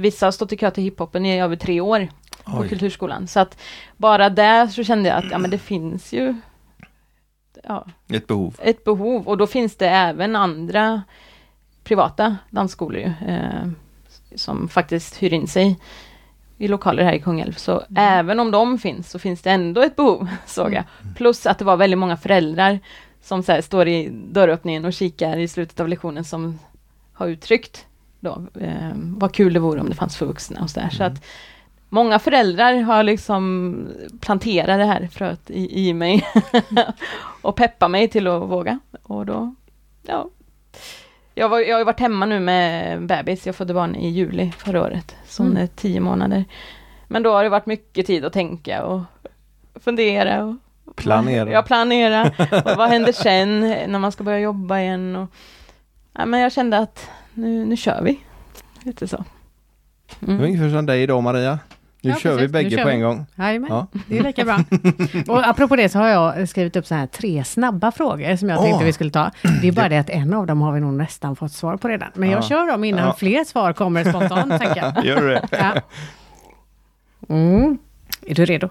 [0.00, 2.08] Vissa har stått i kö till hiphopen i över tre år
[2.44, 2.68] på Oj.
[2.68, 3.26] Kulturskolan.
[3.26, 3.60] Så att
[3.96, 6.34] bara där så kände jag att ja, men det finns ju
[7.64, 8.56] ja, Ett behov.
[8.58, 11.02] ett behov och då finns det även andra
[11.84, 13.68] privata dansskolor ju, eh,
[14.36, 15.78] som faktiskt hyr in sig
[16.58, 17.52] i lokaler här i Kungälv.
[17.52, 20.84] Så även om de finns så finns det ändå ett behov, såg jag.
[21.16, 22.80] Plus att det var väldigt många föräldrar
[23.22, 26.58] som så här, står i dörröppningen och kikar i slutet av lektionen som
[27.12, 27.86] har uttryckt
[28.20, 30.90] då, eh, vad kul det vore om det fanns för vuxna och så där.
[30.90, 31.24] Så att
[31.88, 33.76] många föräldrar har liksom
[34.20, 36.26] planterat det här fröet i, i mig
[37.42, 38.78] och peppa mig till att våga.
[39.02, 39.54] Och då,
[40.02, 40.28] ja.
[41.34, 44.52] Jag, var, jag har ju varit hemma nu med bebis, jag födde barn i juli
[44.58, 45.62] förra året, så hon Mm.
[45.62, 46.44] är tio månader.
[47.08, 49.00] Men då har det varit mycket tid att tänka och
[49.80, 50.44] fundera.
[50.44, 50.56] Och,
[50.96, 51.50] Planera.
[51.50, 52.22] Ja, planera.
[52.64, 55.16] Och vad händer sen när man ska börja jobba igen?
[55.16, 55.28] Och,
[56.12, 58.18] ja, men jag kände att nu, nu kör vi.
[58.82, 59.16] Lite så.
[60.20, 60.44] Det var Mm.
[60.44, 61.58] ungefär som dig idag Maria.
[62.04, 62.52] Nu Ja, kör vi precis.
[62.52, 62.94] Nu bägge kör på vi.
[62.94, 63.26] en gång.
[63.34, 63.86] Jajamän, Ja.
[64.08, 64.58] det är lika bra.
[65.28, 68.58] Och apropå det så har jag skrivit upp så här tre snabba frågor som jag
[68.62, 68.84] tänkte Åh.
[68.84, 69.30] vi skulle ta.
[69.62, 71.88] Det är bara det att en av dem har vi nog nästan fått svar på
[71.88, 72.08] redan.
[72.14, 72.42] Men jag Ja.
[72.48, 73.14] kör dem innan Ja.
[73.18, 75.04] fler svar kommer spontant, tänker jag.
[75.04, 75.48] Gör du det?
[75.50, 75.72] Ja.
[77.28, 77.78] Mm.
[78.26, 78.68] Är du redo?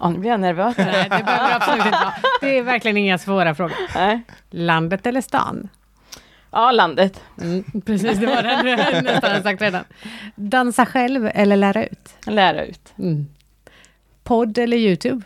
[0.00, 0.74] Ja, nu blir jag nervös.
[0.78, 2.12] Nej, det behöver absolut inte vara.
[2.40, 3.76] Det är verkligen inga svåra frågor.
[3.94, 4.20] Nej.
[4.50, 5.68] Landet eller stan?
[6.52, 7.20] Ja, landet.
[7.40, 9.84] Mm, precis, det var den du nästan sagt redan.
[10.34, 12.14] Dansa själv eller lära ut?
[12.26, 12.92] Lära ut.
[12.98, 13.26] Mm.
[14.24, 15.22] Podd eller YouTube?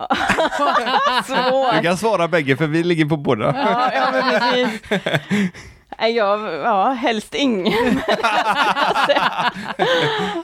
[1.26, 1.74] Svårt.
[1.74, 3.44] Du kan svara bägge för vi ligger på båda.
[3.44, 4.80] Ja, ja men precis.
[5.98, 8.00] Nej, jag, ja, helst ingen.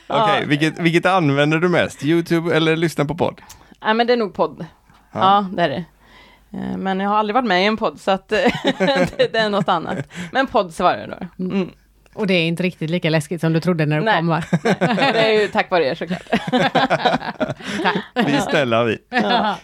[0.06, 2.04] Okej, vilket, vilket använder du mest?
[2.04, 3.40] Youtube eller lyssna på podd?
[3.84, 4.66] Nej, men det är nog podd.
[5.12, 5.20] Ja.
[5.20, 5.84] Ja, det är det.
[6.56, 8.52] Eh, Men jag har aldrig varit med i en podd, så att det,
[9.32, 9.98] det är något annat.
[10.32, 11.44] Men podd svarar jag då.
[11.44, 11.70] Mm.
[12.14, 14.16] Och det är inte riktigt lika läskigt som du trodde när du Nej.
[14.18, 14.42] kom va?
[14.80, 16.22] Och det är ju tack vare er såklart.
[18.14, 18.98] Vi är snälla vi.
[19.10, 19.56] Ja.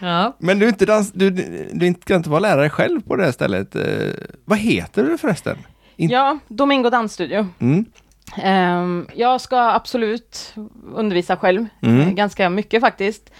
[0.00, 0.36] Ja.
[0.38, 1.30] Men du är inte, dans, du,
[1.72, 3.74] du inte- kan inte vara lärare själv på det här stället.
[3.76, 3.82] Eh,
[4.44, 5.58] vad heter du förresten?
[5.96, 7.46] In- Ja, Domingo Dansstudio.
[7.58, 7.84] Mm.
[8.42, 10.54] Ehm, jag ska absolut
[10.94, 12.14] undervisa själv, Mm.
[12.14, 13.30] ganska mycket faktiskt.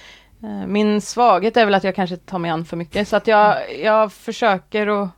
[0.43, 3.27] Eh, min svaghet är väl att jag kanske tar mig an för mycket, så att
[3.27, 5.09] jag, jag försöker och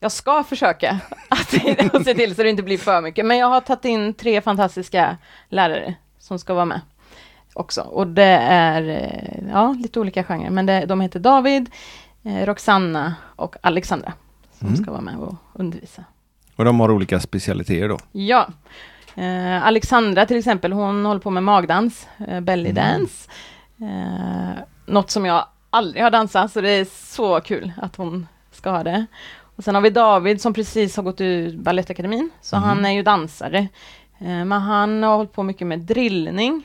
[0.00, 0.90] jag ska försöka
[1.28, 1.54] att,
[1.94, 3.26] att se till så det inte blir för mycket.
[3.26, 5.16] Men jag har tagit in tre fantastiska
[5.48, 6.80] lärare som ska vara med
[7.54, 7.80] också.
[7.80, 11.70] Och det är eh, ja, lite olika genrer, men det, de heter David,
[12.22, 14.12] eh, Roxanna och Alexandra
[14.58, 14.82] som Mm.
[14.82, 16.04] ska vara med och undervisa.
[16.56, 17.98] Och de har olika specialiteter då.
[18.12, 18.46] Ja.
[19.16, 23.30] Eh, Alexandra till exempel, hon håller på med magdans, eh, belly dance.
[23.80, 28.70] Eh, något som jag aldrig har dansat, så det är så kul att hon ska
[28.70, 29.06] ha det.
[29.56, 32.62] Och sen har vi David som precis har gått ur Balettakademin, så Mhm.
[32.64, 33.58] han är ju dansare.
[34.18, 36.62] Eh, men han har hållit på mycket med drillning.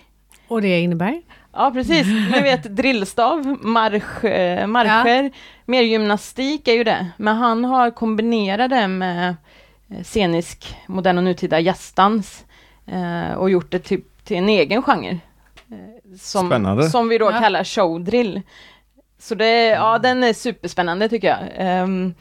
[0.48, 1.22] Och det innebär?
[1.54, 5.32] Ja precis, ni vet drillstav, marsch, eh, marscher,
[5.66, 7.08] mer gymnastik är ju det.
[7.18, 9.36] Men han har kombinerat det med
[9.90, 12.46] eh, scenisk, modern och nutida jazzdans
[12.86, 15.20] eh, och gjort det typ till en egen genre.
[16.20, 16.90] Som, Spännande.
[16.90, 17.40] som vi då Ja.
[17.40, 18.42] kallar showdrill.
[19.20, 21.38] Så det, ja den är superspännande tycker jag.
[21.58, 22.14] Ehm,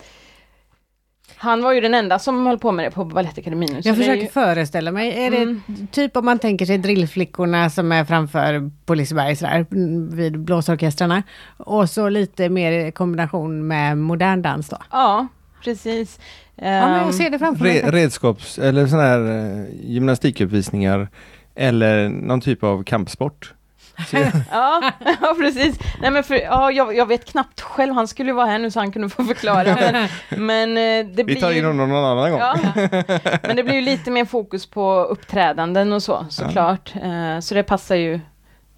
[1.36, 3.74] han var ju den enda som höll på med det på Balettakademin.
[3.74, 5.60] Jag det försöker ju- föreställa mig, är det Mm.
[5.92, 11.22] typ om man tänker sig drillflickorna som är framför på Liseberg sådär, mm, vid blåsorkestrarna.
[11.56, 14.76] Och så lite mer i kombination med modern dans då.
[14.90, 15.26] Ja,
[15.64, 16.18] precis.
[16.56, 17.80] Ja, men Ehm, jag ser det framför mig.
[17.82, 21.08] Re, redskaps eller sådana här eh, gymnastikuppvisningar
[21.54, 23.54] eller någon typ av kampsport.
[24.50, 25.78] Ja, ja precis.
[26.00, 28.80] Nej, men för, ja, jag, jag vet knappt själv, han skulle vara här nu så
[28.80, 29.64] han kunde få förklara.
[29.74, 30.08] Men,
[30.46, 32.40] men eh, det Vi blir tar in honom någon annan gång.
[32.40, 32.56] Ja,
[33.42, 36.92] men det blir ju lite mer fokus på uppträdanden och så såklart.
[37.02, 38.20] Eh, så det passar ju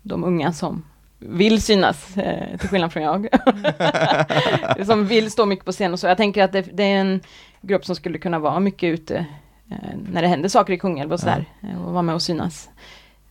[0.03, 0.85] de unga som
[1.19, 3.29] vill synas, eh, till skillnad från jag.
[4.87, 6.07] som vill stå mycket på scen och så.
[6.07, 7.21] Jag tänker att det, det är en
[7.61, 9.17] grupp som skulle kunna vara mycket ute
[9.71, 9.77] eh,
[10.13, 11.45] när det händer saker i Kungälv och sådär.
[11.63, 12.69] eh, Och vara med och synas.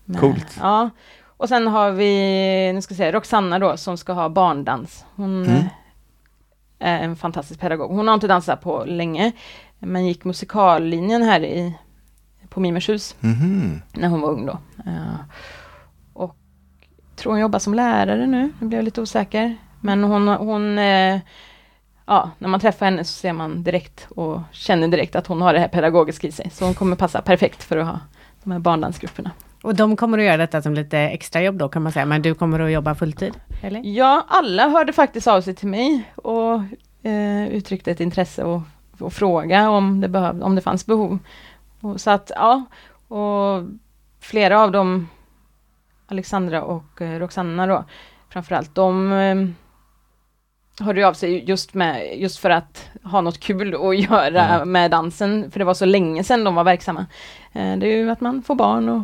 [0.05, 0.57] Men, Coolt.
[0.59, 0.89] Ja.
[1.37, 2.05] Och sen har vi,
[2.73, 5.05] nu ska jag säga, Roxanna då som ska ha barndans.
[5.15, 5.57] Hon Mm.
[5.57, 5.65] eh,
[6.79, 7.91] är en fantastisk pedagog.
[7.91, 9.31] Hon har inte dansat på länge,
[9.79, 11.73] men gick musikallinjen här i,
[12.49, 13.81] på Mimershus Mhm.
[13.93, 14.57] när hon var ung då.
[14.85, 15.15] Eh,
[16.13, 16.35] och
[17.15, 19.57] tror hon jobbar som lärare nu, nu blev jag lite osäker.
[19.81, 21.19] Men hon, hon eh,
[22.05, 25.53] ja, när man träffar henne så ser man direkt och känner direkt att hon har
[25.53, 26.49] det här pedagogiska i sig.
[26.49, 27.99] Så hon kommer passa perfekt för att ha
[28.43, 29.31] de här barndansgrupperna.
[29.65, 32.35] Och de kommer att göra detta som lite extrajobb då kan man säga, men du
[32.35, 33.33] kommer att jobba fulltid?
[33.61, 33.81] Eller?
[33.83, 36.53] Ja, alla hörde faktiskt av sig till mig och
[37.09, 38.61] eh, uttryckte ett intresse och,
[38.99, 41.19] och fråga om det, behöv, om det fanns behov.
[41.81, 42.63] Och, så att, ja,
[43.07, 43.63] och
[44.19, 45.07] flera av dem,
[46.07, 47.83] Alexandra och eh, Roxanna då,
[48.29, 49.35] framförallt, de eh,
[50.85, 54.71] hörde ju av sig just, med, just för att ha något kul att göra Mm.
[54.71, 57.05] med dansen, för det var så länge sedan de var verksamma.
[57.53, 59.03] Eh, det är ju att man får barn och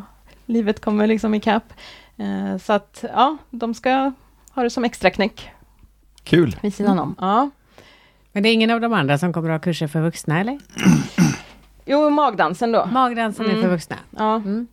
[0.52, 1.74] livet kommer liksom ikapp.
[2.18, 4.12] Eh, så att, ja, de ska
[4.52, 5.50] ha det som extra knäck
[6.24, 6.56] Kul.
[6.62, 7.16] vid sidan om.
[7.20, 7.50] Ja.
[8.32, 10.60] Men det är ingen av de andra som kommer att ha kurser för vuxna eller?
[11.86, 12.86] Jo, magdansen då.
[12.86, 13.62] Magdansen är Mm.
[13.62, 13.96] för vuxna.
[14.18, 14.68] Ja, Mm.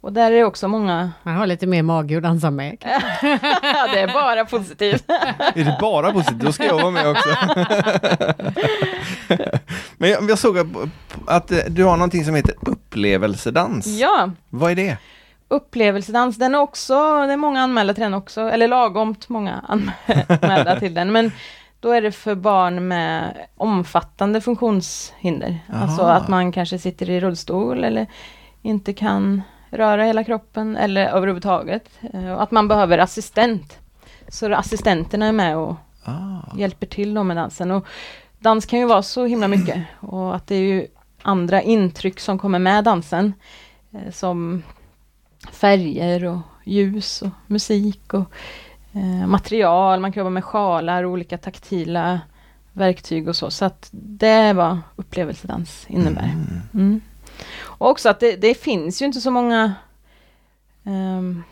[0.00, 1.12] och där är det också många...
[1.22, 2.76] Man har lite mer mage att dansa med.
[2.80, 5.04] Ja, det är bara positivt.
[5.54, 6.40] Är det bara positivt?
[6.44, 7.28] Då ska jag vara med också.
[9.96, 10.66] Men jag, jag såg att,
[11.26, 13.86] att du har någonting som heter upplevelsedans.
[13.86, 14.96] Ja, Vad är det?
[15.52, 16.94] Upplevelsedans, den är också,
[17.26, 21.30] det är många anmälda till den också, eller lagomt många anmälda till den, men
[21.80, 25.58] då är det för barn med omfattande funktionshinder.
[25.72, 26.12] Alltså Aha.
[26.12, 28.06] att man kanske sitter i rullstol eller
[28.62, 31.90] inte kan röra hela kroppen eller överhuvudtaget.
[32.14, 33.78] Eh, Och att man behöver assistent.
[34.28, 36.56] Så assistenterna är med och Ah.
[36.56, 37.70] hjälper till då med dansen.
[37.70, 37.86] Och
[38.38, 40.86] dans kan ju vara så himla mycket och att det är ju
[41.22, 43.32] andra intryck som kommer med dansen.
[43.94, 44.62] Eh, som
[45.50, 48.32] färger och ljus och musik och
[48.92, 50.00] eh, material.
[50.00, 52.20] Man kan jobba med sjalar och olika taktila
[52.72, 53.50] verktyg och så.
[53.50, 56.30] Så att det är vad upplevelsedans innebär.
[56.74, 57.00] Mm.
[57.60, 59.74] Och också att det, det finns ju inte så många
[60.84, 61.42] ehm,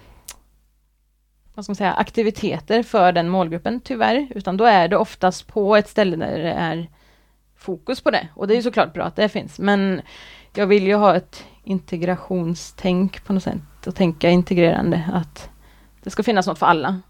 [1.55, 5.76] vad ska man säga, aktiviteter för den målgruppen tyvärr, utan då är det oftast på
[5.76, 6.88] ett ställe där det är
[7.57, 8.29] fokus på det.
[8.35, 10.03] Och det är ju såklart bra att det finns, men
[10.55, 15.51] jag vill ju ha ett integrationstänk på något sätt och tänka integrerande, att
[16.03, 17.01] det ska finnas något för alla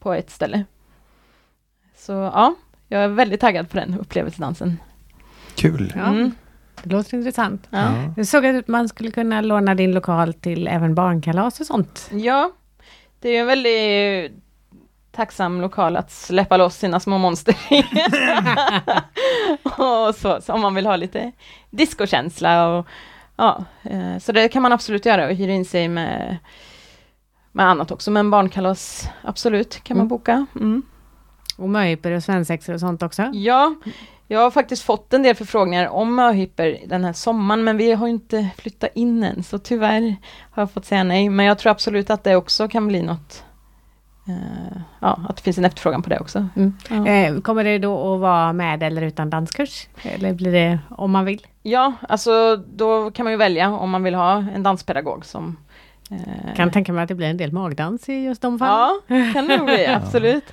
[0.00, 0.64] på ett ställe.
[1.96, 2.54] Så ja,
[2.88, 4.80] jag är väldigt taggad på den upplevelsedansen.
[5.54, 5.92] Kul.
[5.96, 6.32] Ja, Mm.
[6.82, 7.66] det låter intressant.
[7.70, 7.92] Ja.
[8.16, 12.08] Jag såg att man skulle kunna låna din lokal till även barnkalas och sånt.
[12.12, 12.52] Ja,
[13.20, 14.32] det är ju en väldigt
[15.10, 17.84] tacksam lokal att släppa loss sina små monster i.
[19.82, 21.32] och så, så om man vill ha lite
[21.70, 22.86] discokänsla och
[23.36, 26.38] ja, eh, så det kan man absolut göra och hyra in sig med
[27.54, 30.08] med annat också, men barnkalas absolut kan man Mm.
[30.08, 30.46] boka.
[30.56, 30.82] Mm.
[31.58, 33.30] Och möhippor och svensexor och sånt också.
[33.32, 33.74] Ja,
[34.28, 38.06] jag har faktiskt fått en del förfrågningar om möhippor den här sommaren, men vi har
[38.06, 40.16] ju inte flyttat in än, så tyvärr
[40.50, 41.28] har jag fått säga nej.
[41.28, 43.44] Men jag tror absolut att det också kan bli något,
[45.00, 46.48] ja, att det finns en efterfrågan på det också.
[46.56, 46.74] Mm.
[46.90, 47.06] Ja.
[47.06, 49.86] Eh, kommer det då att vara med eller utan danskurs?
[50.02, 51.46] Eller blir det om man vill?
[51.62, 55.56] ja, alltså då kan man ju välja om man vill ha en danspedagog som
[56.10, 59.00] eh, Kan tänka mig att det blir en del magdans i just de fallen.
[59.06, 60.44] Ja, kan det nog bli, absolut.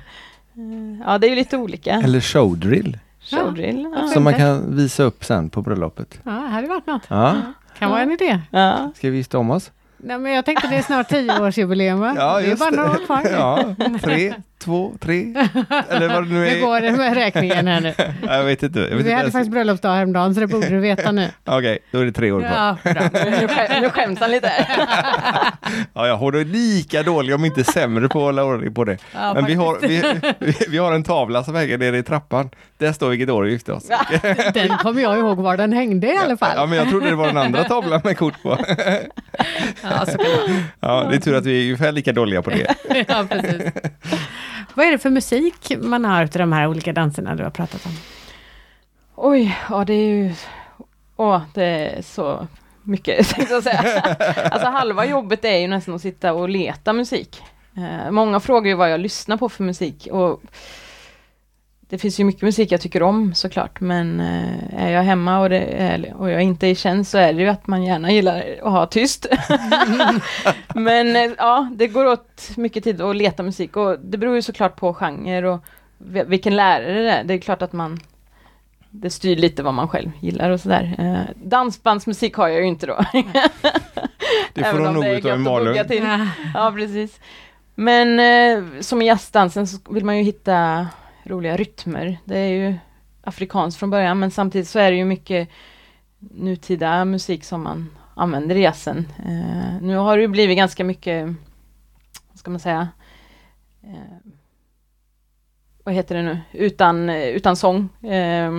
[0.55, 1.93] Eh, Ja, det är ju lite olika.
[1.93, 2.97] Eller showdrill.
[3.21, 3.93] Showdrill.
[4.01, 4.07] Ja.
[4.07, 6.19] Som man kan visa upp sen på bröllopet.
[6.23, 7.01] Ja, det hade varit något.
[7.07, 7.35] Ja,
[7.77, 8.39] Kan vara en idé.
[8.51, 8.91] Ja.
[8.95, 9.71] ska vi gifta om oss?
[10.03, 12.13] Nej, men jag tänkte det är snart tioårsjubileum va?
[12.17, 13.21] Ja, det är bara några år kvar.
[13.31, 14.33] Ja, tre,
[14.63, 15.33] två, tre.
[15.89, 16.61] Eller vad det nu Hur är.
[16.61, 17.93] går det med räkningen här nu?
[18.27, 18.79] Jag vet inte.
[18.79, 19.33] Jag vet Vi inte hade ens.
[19.33, 21.27] faktiskt bröllopsdag häromdagen så det borde du veta nu.
[21.45, 22.77] Okej, då är det tre år kvar.
[22.83, 23.09] Ja.
[23.13, 24.51] Nu, nu skäms han lite.
[25.93, 28.97] Ja, jag har det lika dålig om inte sämre på att hålla ordning på det.
[29.13, 32.49] Ja, Men vi har, vi, vi har en tavla som hänger nere i trappan.
[32.77, 33.89] Där står vilket år vi gifte oss.
[34.53, 36.51] Den kommer jag ihåg var den hängde i alla fall.
[36.55, 38.57] Ja, men jag trodde det var den andra tavlan med kort på.
[39.89, 40.37] Ja, så kan det
[40.79, 41.03] vara.
[41.03, 42.75] Ja, det är tur att vi är ungefär lika dåliga på det.
[43.07, 43.61] Ja, precis.
[44.73, 47.85] Vad är det för musik man har utav de här olika danserna du har pratat
[47.85, 47.91] om?
[49.15, 50.33] Oj, ja det är ju...
[51.15, 52.47] Åh, det är så
[52.83, 54.01] mycket, tänkte jag säga.
[54.51, 57.41] Alltså halva jobbet är ju nästan att sitta och leta musik.
[57.77, 60.41] Eh, många frågar ju vad jag lyssnar på för musik och
[61.89, 65.49] det finns ju mycket musik jag tycker om såklart, men eh, är jag hemma och,
[65.49, 68.11] det är, och jag inte är i tjänst så är det ju att man gärna
[68.11, 69.25] gillar att ha tyst.
[70.75, 74.41] men eh, ja, det går åt mycket tid att leta musik och det beror ju
[74.41, 75.63] såklart på genre och
[75.97, 77.23] vi- vilken lärare det är.
[77.23, 77.99] Det är klart att man
[78.91, 80.95] det styr lite vad man själv gillar och sådär.
[80.97, 83.05] Eh, dansbandsmusik har jag ju inte då.
[84.53, 85.75] Det får om nog utav Malung.
[86.53, 87.19] Ja, precis.
[87.75, 90.87] Men eh, som i jazzdansen så vill man ju hitta
[91.29, 92.17] roliga rytmer.
[92.25, 92.75] Det är ju
[93.21, 95.49] afrikanskt från början men samtidigt så är det ju mycket
[96.19, 99.07] nutida musik som man använder i jazzen.
[99.25, 101.27] Eh, nu har det ju blivit ganska mycket,
[102.29, 102.87] vad ska man säga,
[103.83, 104.31] eh,
[105.83, 107.89] vad heter det nu, utan, utan sång.
[108.03, 108.51] Eh,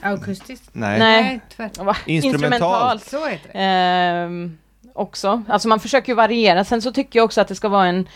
[0.00, 0.70] Akustiskt?
[0.72, 0.98] Nej.
[0.98, 1.40] Nej.
[1.56, 1.94] tvärtom.
[2.06, 3.04] Instrumentalt.
[3.04, 3.58] Så heter det.
[3.58, 4.58] Ehm,
[4.94, 5.42] också.
[5.48, 6.64] Alltså man försöker ju variera.
[6.64, 8.08] Sen så tycker jag också att det ska vara en,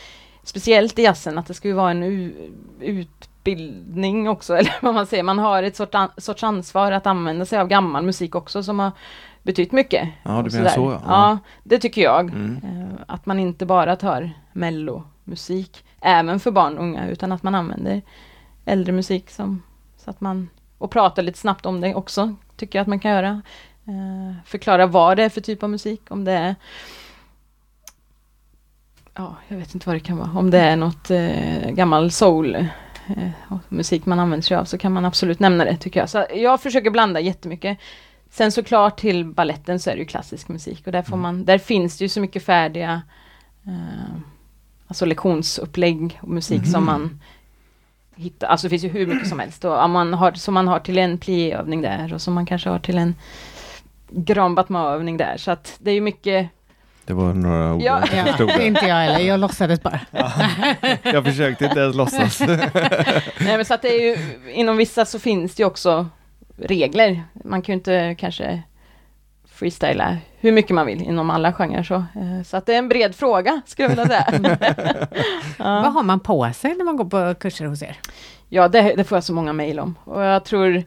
[0.43, 2.35] speciellt i jazzen, att det ska ju vara en u,
[3.47, 5.23] utbildning också, eller vad man säger.
[5.23, 8.79] Man har ett sort an, sorts ansvar att använda sig av gammal musik också som
[8.79, 8.93] har
[9.43, 10.09] betytt mycket.
[10.23, 11.01] Ja, du menar så, ja.
[11.07, 12.21] Ja, det tycker jag.
[12.31, 12.61] Mm.
[12.65, 17.55] Eh, Att man inte bara tar mellomusik, även för barn och unga, utan att man
[17.55, 18.03] använder
[18.65, 19.63] äldre musik som,
[19.97, 23.11] så att man, och pratar lite snabbt om det också, tycker jag att man kan
[23.11, 23.43] göra.
[23.89, 26.55] Eh, förklara vad det är för typ av musik, om det är
[29.19, 30.31] Ja, jag vet inte vad det kan vara.
[30.35, 32.67] Om det är något eh, gammal soul
[33.69, 36.11] musik man använder sig av så kan man absolut nämna det tycker jag.
[36.11, 37.79] Så jag försöker blanda jättemycket.
[38.31, 41.59] Sen såklart till balletten så är det ju klassisk musik och där, får man, där
[41.59, 43.03] finns det ju så mycket färdiga
[43.67, 44.17] eh,
[44.87, 47.21] alltså lektionsupplägg och musik som man
[48.15, 48.47] hittar.
[48.47, 49.65] Alltså det finns ju hur mycket som helst.
[49.65, 52.79] Och man har, som man har till en pliéövning där och som man kanske har
[52.79, 53.15] till en
[54.11, 55.37] grand battement-övning där.
[55.37, 56.51] Så att det är ju mycket
[57.07, 58.03] Det var några ord Ja.
[58.13, 58.51] jag inte förstod.
[58.51, 60.01] Ja, inte jag heller, jag låtsades bara.
[61.03, 62.41] Jag försökte inte ens låtsas.
[63.41, 64.17] Nej men så att det är ju,
[64.53, 66.07] inom vissa så finns det ju också
[66.57, 67.23] regler.
[67.45, 68.63] Man kan ju inte kanske
[69.49, 71.95] freestyla hur mycket man vill inom alla genrer så.
[71.95, 74.27] Eh, Så att det är en bred fråga skulle jag vilja säga.
[75.59, 77.97] Vad ja, har man på sig när man går på kurser hos er?
[78.49, 79.95] ja det, det får jag så många mejl om.
[80.05, 80.83] Och jag tror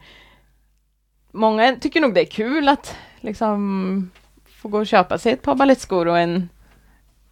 [1.32, 4.12] många tycker nog det är kul att liksom
[4.62, 6.50] få gå och köpa sig ett par balettskor och en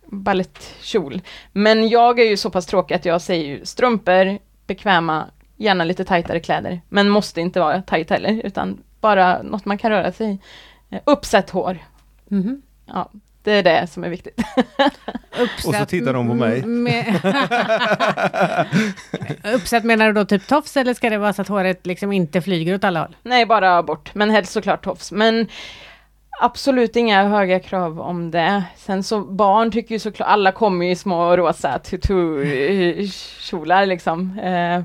[0.05, 1.21] balettkjol.
[1.51, 5.25] Men jag är ju så pass tråkig att jag säger ju strumpor, bekväma,
[5.57, 6.81] gärna lite tajtare kläder.
[6.89, 10.39] Men måste inte vara tajt heller, utan bara något man kan röra sig i.
[10.95, 11.77] Eh, Uppsätt hår,
[12.27, 12.61] Mhm.
[12.85, 13.09] ja,
[13.43, 14.39] det är det som är viktigt.
[15.39, 16.65] Uppsatt, Och så tittar de på mig.
[16.65, 17.05] Med,
[19.55, 22.41] uppsatt menar du då typ tofs eller ska det vara så att håret liksom inte
[22.41, 23.15] flyger åt alla håll?
[23.23, 25.11] Nej, bara bort, men helst såklart tofs.
[25.11, 25.47] Men
[26.41, 28.63] absolut inga höga krav om det.
[28.75, 34.39] Sen så barn tycker ju såklart, alla kommer ju i små rosa tutu-kjolar liksom.
[34.39, 34.81] Eh,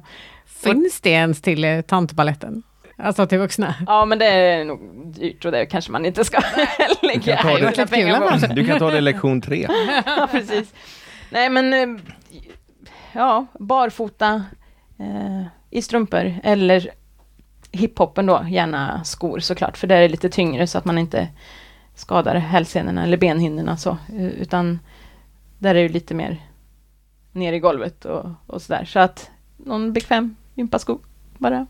[0.47, 2.63] Finns det ens till eh, tantbaletten?
[2.99, 3.75] Alltså till vuxna?
[3.87, 4.81] ja, men det är nog
[5.15, 6.41] dyrt och det kanske man inte ska
[7.03, 7.49] lägga på.
[7.49, 8.43] annars.
[8.55, 9.69] Du kan ta det i lektion tre.
[10.07, 10.75] Ja, precis.
[11.31, 11.89] Nej, men eh,
[13.13, 14.45] ja, barfota
[14.99, 16.91] eh, i strumpor eller
[17.73, 21.29] hiphopen då, gärna skor såklart, för där är det lite tyngre så att man inte
[21.95, 24.79] skadar hälsenorna eller benhinnorna så, eh, utan
[25.59, 26.41] där är det lite mer
[27.33, 28.85] ner i golvet och, och sådär.
[28.85, 30.99] Så att någon bekväm gympasko
[31.39, 31.67] bara.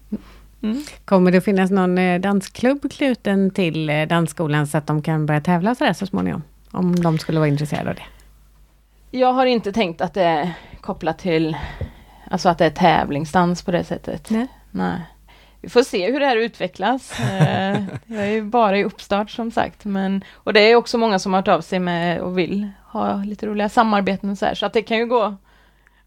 [0.63, 0.83] Mm.
[1.05, 5.41] Kommer det finnas någon eh, dansklubb knuten till eh, dansskolan så att de kan börja
[5.41, 6.43] tävla sådär så småningom?
[6.71, 8.03] Om de skulle vara intresserade av det.
[9.19, 11.57] Jag har inte tänkt att det är kopplat till,
[12.31, 14.31] alltså att det är tävlingsdans på det sättet.
[14.31, 14.47] Nej.
[14.71, 15.01] Nej.
[15.63, 17.13] Vi får se hur det här utvecklas.
[17.21, 19.85] Eh, jag är ju bara i uppstart som sagt.
[19.85, 23.17] Men, och det är också många som har hört av sig med och vill ha
[23.17, 24.55] lite roliga samarbeten och så här.
[24.55, 25.37] Så att det kan ju gå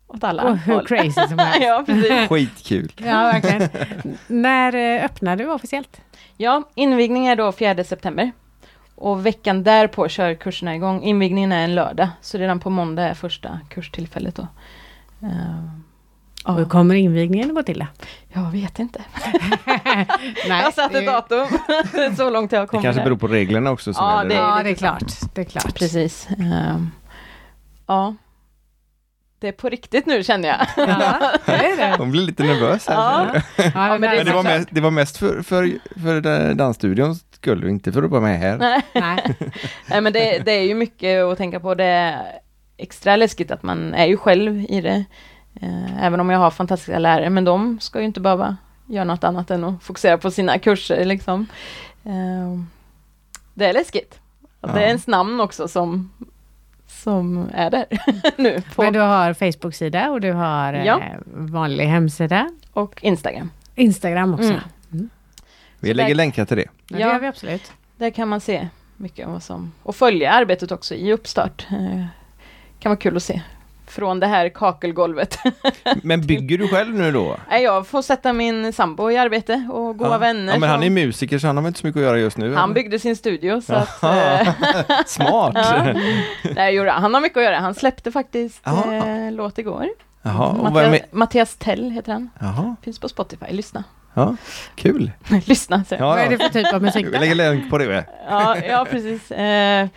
[0.08, 0.88] åt alla Och hur håll.
[0.88, 1.62] crazy som helst.
[1.62, 2.30] ja, precis.
[2.30, 2.92] Skitkul!
[2.98, 3.70] Ja, verkligen.
[4.28, 6.02] När eh, öppnar du officiellt?
[6.38, 8.32] Ja, invigning är då 4 september.
[8.96, 11.04] Och veckan därpå kör kurserna igång.
[11.04, 14.48] Invigningen är en lördag, så redan på måndag är första kurstillfället då.
[16.46, 17.86] Och hur kommer invigningen att gå till då?
[18.34, 19.02] jag vet inte.
[19.66, 20.08] Nej,
[20.48, 21.48] jag har satt det- ett datum.
[22.18, 23.94] så långt jag har Det kanske beror på reglerna också.
[23.94, 25.04] Som Ja, är det- Ja, det är klart.
[25.34, 25.76] Det är klart.
[25.80, 26.28] Precis.
[26.40, 26.92] Ehm,
[27.88, 28.16] ja.
[29.40, 30.88] Det är på riktigt nu känner jag.
[30.88, 31.96] Ja, det är det.
[31.98, 32.96] Hon blir lite nervös här.
[32.96, 33.42] Ja.
[33.58, 34.44] Ja, men det Men det var, såklart.
[34.58, 35.72] mest, det var mest för, för,
[36.04, 38.58] för den dansstudions skull inte för att vara med här.
[38.58, 38.82] Nej.
[38.94, 39.36] Nej.
[39.90, 41.76] Nej men det, det är ju mycket att tänka på.
[41.76, 42.22] Det är
[42.78, 45.06] extra läskigt att man är ju själv i det.
[45.62, 49.24] Eh, även om jag har fantastiska lärare, men de ska ju inte behöva göra något
[49.24, 51.46] annat än att fokusera på sina kurser liksom.
[52.04, 52.60] Eh,
[53.54, 54.20] det är läskigt.
[54.62, 56.12] Det är ens namn också som,
[56.88, 57.86] som är där
[58.42, 58.62] nu.
[58.76, 61.00] På, Men du har Facebook-sida och du har Ja.
[61.00, 62.50] eh, vanlig hemsida.
[62.74, 63.52] Och Instagram.
[63.76, 64.54] Instagram också.
[64.92, 65.10] Mm.
[65.80, 66.66] Vi lägger länkar till det.
[66.88, 67.72] Ja, det gör vi absolut.
[67.98, 69.72] Där kan man se mycket om vad som...
[69.84, 71.66] Och följa arbetet också i uppstart.
[72.80, 73.42] Kan vara kul att se.
[73.96, 75.38] Från det här kakelgolvet.
[76.04, 77.38] Men bygger du själv nu då?
[77.50, 80.18] Nej, jag får sätta min sambo i arbete och goda ja.
[80.18, 80.54] vänner.
[80.54, 82.54] Ja, men han är musiker så han har inte så mycket att göra just nu?
[82.54, 82.74] han eller?
[82.74, 84.04] byggde sin studio så att...
[84.04, 84.50] Eh,
[85.06, 85.54] Smart!
[85.56, 85.94] ja.
[86.56, 87.60] Nej, han har mycket att göra.
[87.60, 89.88] Han släppte faktiskt eh, låt igår.
[90.22, 91.02] Jaha, och Mattias?
[91.12, 92.30] Mattias Tell heter han.
[92.40, 93.46] Jaha, Finns på Spotify.
[93.50, 93.84] Lyssna.
[94.14, 94.36] ja,
[94.76, 95.12] kul!
[95.46, 96.10] Lyssna, säger jag.
[96.10, 97.06] Vad är Ja, det för typ av musik?
[97.12, 98.06] vi lägger länk på det.
[98.30, 99.32] ja, ja, precis.
[99.32, 99.88] Eh,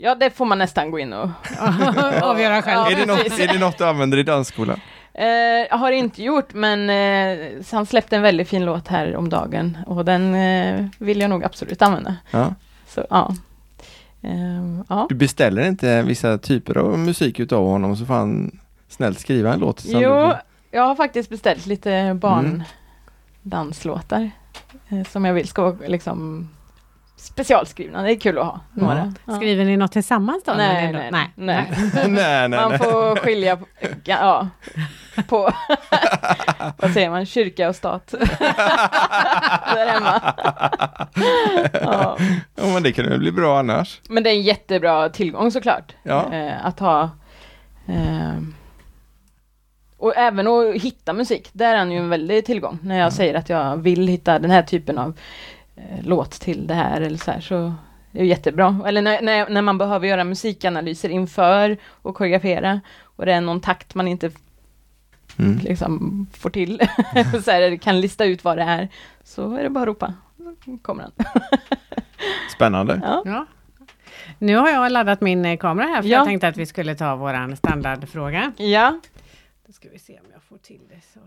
[0.00, 1.30] ja, det får man nästan gå in och...
[2.22, 2.78] Avgöra själv.
[2.80, 4.80] Ja, är, det något, är det något du använder i dansskolan?
[5.14, 5.26] Eh,
[5.70, 7.38] jag har inte gjort, men eh,
[7.72, 11.44] han släppte en väldigt fin låt här om dagen och den eh, vill jag nog
[11.44, 12.16] absolut använda.
[12.30, 12.54] Ja.
[12.88, 13.34] Så ja.
[14.22, 15.06] Eh, ja.
[15.08, 19.60] Du beställer inte vissa typer av musik utav honom så får han snällt skriva en
[19.60, 19.82] låt?
[19.86, 20.34] Jo, du-
[20.70, 22.18] jag har faktiskt beställt lite
[23.42, 24.30] barndanslåtar
[24.88, 26.48] eh, som jag vill ska liksom
[27.18, 28.02] specialskrivna.
[28.02, 29.12] Det är kul att ha några.
[29.26, 29.36] Ja.
[29.36, 30.52] Skriver ni något tillsammans då?
[30.52, 31.72] Nej, nej, nej.
[32.08, 33.66] nej, nej, Man får skilja på,
[34.04, 34.48] ja,
[35.28, 35.36] på
[36.76, 38.14] vad säger man, kyrka och stat.
[39.74, 40.34] Där hemma.
[41.72, 42.16] Ja.
[42.54, 44.00] Ja, men det kan ju bli bra annars.
[44.08, 45.94] Men det är en jättebra tillgång såklart.
[46.02, 46.32] Ja.
[46.32, 47.02] Eh, att ha
[47.88, 48.38] eh,
[49.98, 52.78] och även att hitta musik, där är han ju en väldig tillgång.
[52.82, 55.18] När jag säger att jag vill hitta den här typen av
[56.02, 57.54] låt till det här eller så här, så
[58.12, 58.80] är det jättebra.
[58.86, 63.60] Eller när, när, när man behöver göra musikanalyser inför och koreografera och det är någon
[63.60, 64.30] takt man inte
[65.38, 65.58] Mm.
[65.58, 66.80] liksom får till,
[67.44, 68.88] så här, kan lista ut vad det är,
[69.24, 70.14] så är det bara att ropa.
[70.36, 71.12] Då kommer han.
[72.54, 73.00] Spännande.
[73.04, 73.22] Ja.
[73.24, 73.46] Ja.
[74.38, 76.16] Nu har jag laddat min eh, kamera här för Ja.
[76.18, 78.52] jag tänkte att vi skulle ta våran standardfråga.
[78.56, 79.00] ja.
[79.66, 81.20] Då ska vi se om jag får till det så.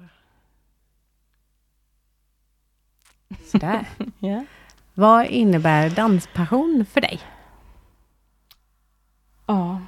[3.46, 3.86] Sådär.
[4.20, 4.44] ja.
[4.94, 7.20] Vad innebär danspassion för dig?
[9.46, 9.82] Ja.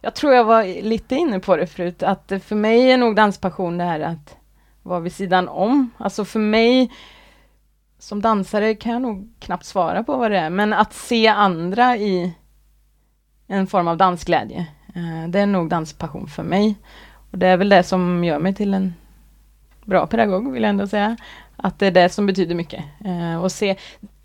[0.00, 3.78] Jag tror jag var lite inne på det förut, att för mig är nog danspassion
[3.78, 4.36] det här att
[4.82, 5.90] vara vid sidan om.
[5.98, 6.92] Alltså för mig
[7.98, 11.96] som dansare kan jag nog knappt svara på vad det är, men att se andra
[11.96, 12.32] i
[13.46, 16.74] en form av dansglädje, eh, det är nog danspassion för mig.
[17.30, 18.94] Och det är väl det som gör mig till en
[19.84, 21.16] bra pedagog, vill jag ändå säga.
[21.56, 22.84] Att det är det som betyder mycket.
[23.04, 23.76] Eh, och se,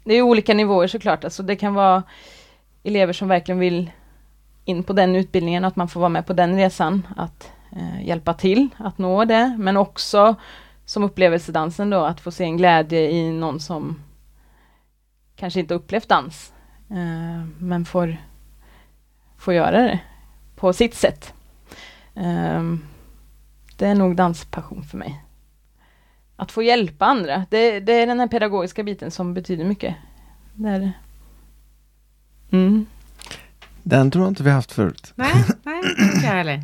[0.04, 2.04] det är olika nivåer såklart, alltså det kan vara
[2.84, 3.92] elever som verkligen vill
[4.66, 8.34] in på den utbildningen, att man får vara med på den resan, att eh, hjälpa
[8.34, 10.36] till att nå det, men också
[10.86, 14.00] som upplevelsedansen då, att få se en glädje i någon som
[15.36, 16.54] kanske inte upplevt dans,
[16.90, 18.18] eh, men får,
[19.38, 20.00] får göra det
[20.56, 21.34] på sitt sätt.
[22.16, 22.64] Eh,
[23.78, 25.22] det är nog danspassion för mig.
[26.42, 29.96] Att få hjälpa andra, det, det är den här pedagogiska biten som betyder mycket.
[30.54, 30.92] Det är det.
[32.52, 32.86] Mm.
[33.84, 35.12] Den tror jag inte vi haft förut.
[35.16, 35.34] Nej,
[35.64, 35.82] nej,
[36.14, 36.64] inte jag heller.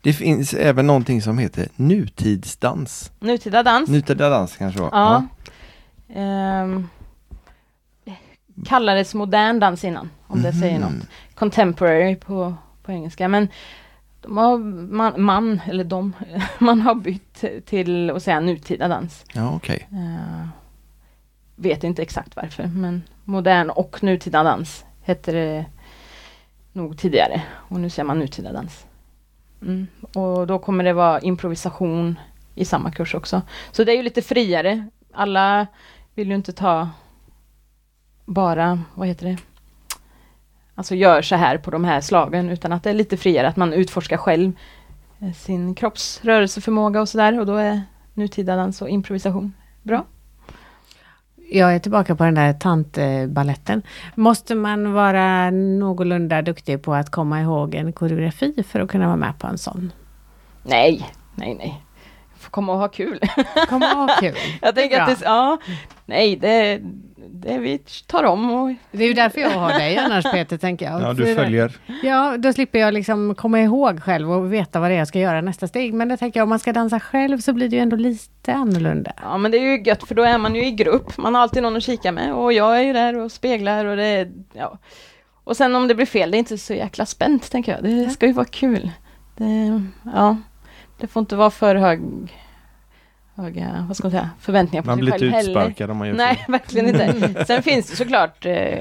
[0.00, 3.12] Det finns även någonting som heter nutidsdans.
[3.20, 3.90] Nutida dans.
[3.90, 4.90] Nutida dans kanske var.
[4.92, 5.24] Ja.
[6.14, 6.88] Ehm,
[8.64, 10.92] kallades modern dans innan, om det säger Mhm.
[10.92, 11.06] något.
[11.34, 13.28] Contemporary på, på engelska.
[13.28, 13.48] Men
[14.26, 16.12] de har, man, man, eller de,
[16.58, 19.24] man har bytt till att säga nutida dans.
[19.32, 19.88] Ja, okej.
[19.92, 20.48] Eh,
[21.56, 25.66] vet inte exakt varför, men modern och nutida dans hette det
[26.72, 27.42] nog tidigare.
[27.52, 28.86] Och nu säger man nutida dans.
[29.62, 29.86] Mm.
[30.14, 32.18] Och då kommer det vara improvisation
[32.54, 33.42] i samma kurs också.
[33.72, 34.86] Så det är ju lite friare.
[35.12, 35.66] Alla
[36.14, 36.88] vill ju inte ta
[38.24, 39.36] bara, vad heter det?
[40.78, 43.56] Alltså gör så här på de här slagen, utan att det är lite friare, att
[43.56, 44.52] man utforskar själv
[45.20, 47.40] eh, sin kroppsrörelseförmåga och sådär.
[47.40, 47.82] Och då är
[48.14, 49.52] nutida dans och improvisation
[49.82, 50.04] bra.
[51.50, 53.82] Jag är tillbaka på den där tantballetten.
[54.14, 59.16] Måste man vara någorlunda duktig på att komma ihåg en koreografi för att kunna vara
[59.16, 59.92] med på en sån?
[60.62, 61.82] Nej, nej, nej.
[62.38, 63.20] Får komma och ha kul.
[63.68, 64.34] Komma ihåg kul.
[64.62, 65.58] Jag tänker att det, ja,
[66.04, 66.80] nej, det,
[67.40, 70.86] det vi tar om och Det är ju därför jag har dig annars Peter, tänker
[70.86, 71.02] jag.
[71.02, 71.76] Ja, du följer.
[72.02, 75.18] Ja, då slipper jag liksom komma ihåg själv och veta vad det är jag ska
[75.18, 75.94] göra nästa steg.
[75.94, 78.54] Men det tänker jag, om man ska dansa själv så blir det ju ändå lite
[78.54, 79.12] annorlunda.
[79.22, 81.42] Ja men det är ju gött för då är man ju i grupp, man har
[81.42, 84.32] alltid någon att kika med och jag är ju där och speglar och det är,
[84.52, 84.78] ja.
[85.44, 88.10] Och sen om det blir fel, det är inte så jäkla spänt tänker jag, det
[88.10, 88.90] ska ju vara kul.
[89.36, 89.82] Det,
[90.14, 90.36] ja,
[91.00, 92.00] det får inte vara för hög,
[93.36, 95.50] höga, vad ska man säga, förväntningar på Man sig blir själv inte heller.
[95.50, 97.44] utsparkad om man gör Nej, verkligen inte.
[97.46, 98.78] Sen finns det såklart, eh,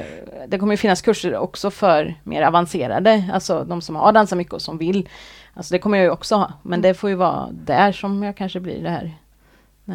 [0.47, 4.53] det kommer ju finnas kurser också för mer avancerade, alltså de som har dansat mycket
[4.53, 5.09] och som vill.
[5.53, 8.37] Alltså det kommer jag ju också ha, men det får ju vara där som jag
[8.37, 9.11] kanske blir det här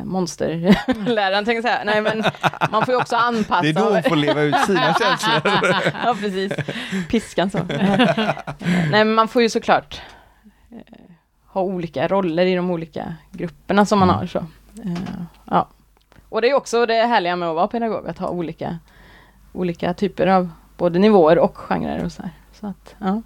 [0.04, 1.80] monsterläraren tänker säga.
[1.84, 2.24] Nej men
[2.70, 3.62] man får ju också anpassa.
[3.62, 5.92] Det är då hon får leva ut sina känslor.
[6.04, 6.52] ja precis,
[7.08, 7.58] piskan så.
[8.90, 10.00] nej men man får ju såklart
[10.72, 10.78] eh,
[11.52, 14.18] ha olika roller i de olika grupperna som man Mm.
[14.18, 14.26] har.
[14.26, 14.38] Så.
[14.38, 15.02] Eh,
[15.44, 15.68] ja.
[16.28, 18.78] Och det är också det härliga med att vara pedagog, att ha olika,
[19.52, 22.30] olika typer av både nivåer och genrer och så här.
[22.52, 23.22] Så att, ja.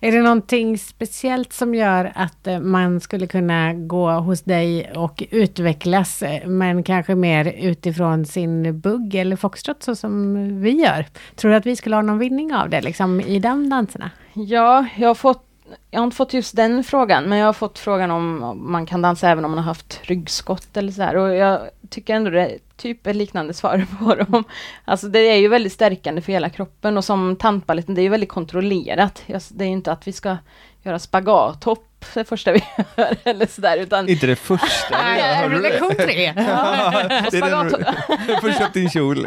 [0.00, 5.22] Är det någonting speciellt som gör att eh, man skulle kunna gå hos dig och
[5.30, 11.06] utvecklas, eh, men kanske mer utifrån sin bugg eller foxtrot så som vi gör?
[11.36, 14.10] Tror du att vi skulle ha någon vinning av det liksom i de danserna?
[14.32, 15.45] Ja, jag har fått
[15.90, 18.86] jag har inte fått just den frågan, men jag har fått frågan om om man
[18.86, 21.16] kan dansa även om man har haft ryggskott eller så här.
[21.16, 21.60] Och jag
[21.90, 24.44] tycker ändå det är typ ett liknande svar på dem.
[24.84, 28.08] Alltså det är ju väldigt stärkande för hela kroppen och som tantballetten, det är ju
[28.08, 29.22] väldigt kontrollerat.
[29.48, 30.36] Det är ju inte att vi ska
[30.82, 31.82] göra spagathopp
[32.14, 32.58] det första vi
[32.96, 35.68] gör eller sådär, utan Inte det första du gör, hörde du det?
[35.68, 36.32] lektion tre.
[36.32, 37.94] Det är den spagat-
[38.26, 39.26] du får köpt din kjol.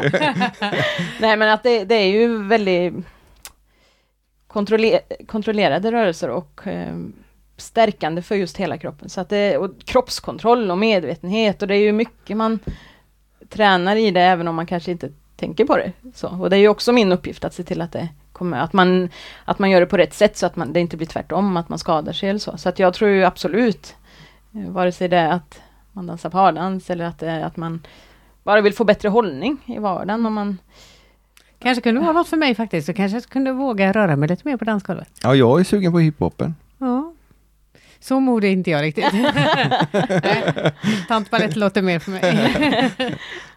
[1.20, 2.94] Nej men att det, det är ju väldigt
[4.52, 6.96] kontroller, kontrollerade rörelser och eh,
[7.56, 9.08] stärkande för just hela kroppen.
[9.08, 12.58] Så att det, och kroppskontroll och medvetenhet och det är ju mycket man
[13.48, 15.92] tränar i det även om man kanske inte tänker på det.
[16.14, 18.72] Så, och det är ju också min uppgift att se till att det kommer, att
[18.72, 19.08] man,
[19.44, 21.68] att man gör det på rätt sätt så att man, det inte blir tvärtom, att
[21.68, 22.56] man skadar sig eller så.
[22.56, 23.96] Så att jag tror ju absolut,
[24.54, 25.60] eh, vare sig det är att
[25.92, 27.86] man dansar pardans eller att det är att man
[28.42, 30.58] bara vill få bättre hållning i vardagen om man
[31.62, 32.86] Kanske kunde vara något för mig faktiskt.
[32.86, 35.08] Så kanske jag kunde våga röra mig lite mer på dansgolvet.
[35.22, 36.54] Ja, jag är sugen på hiphopen.
[36.78, 37.12] Ja.
[38.00, 39.04] Så modig är inte jag riktigt.
[41.08, 42.90] Tantbalett låter mer för mig.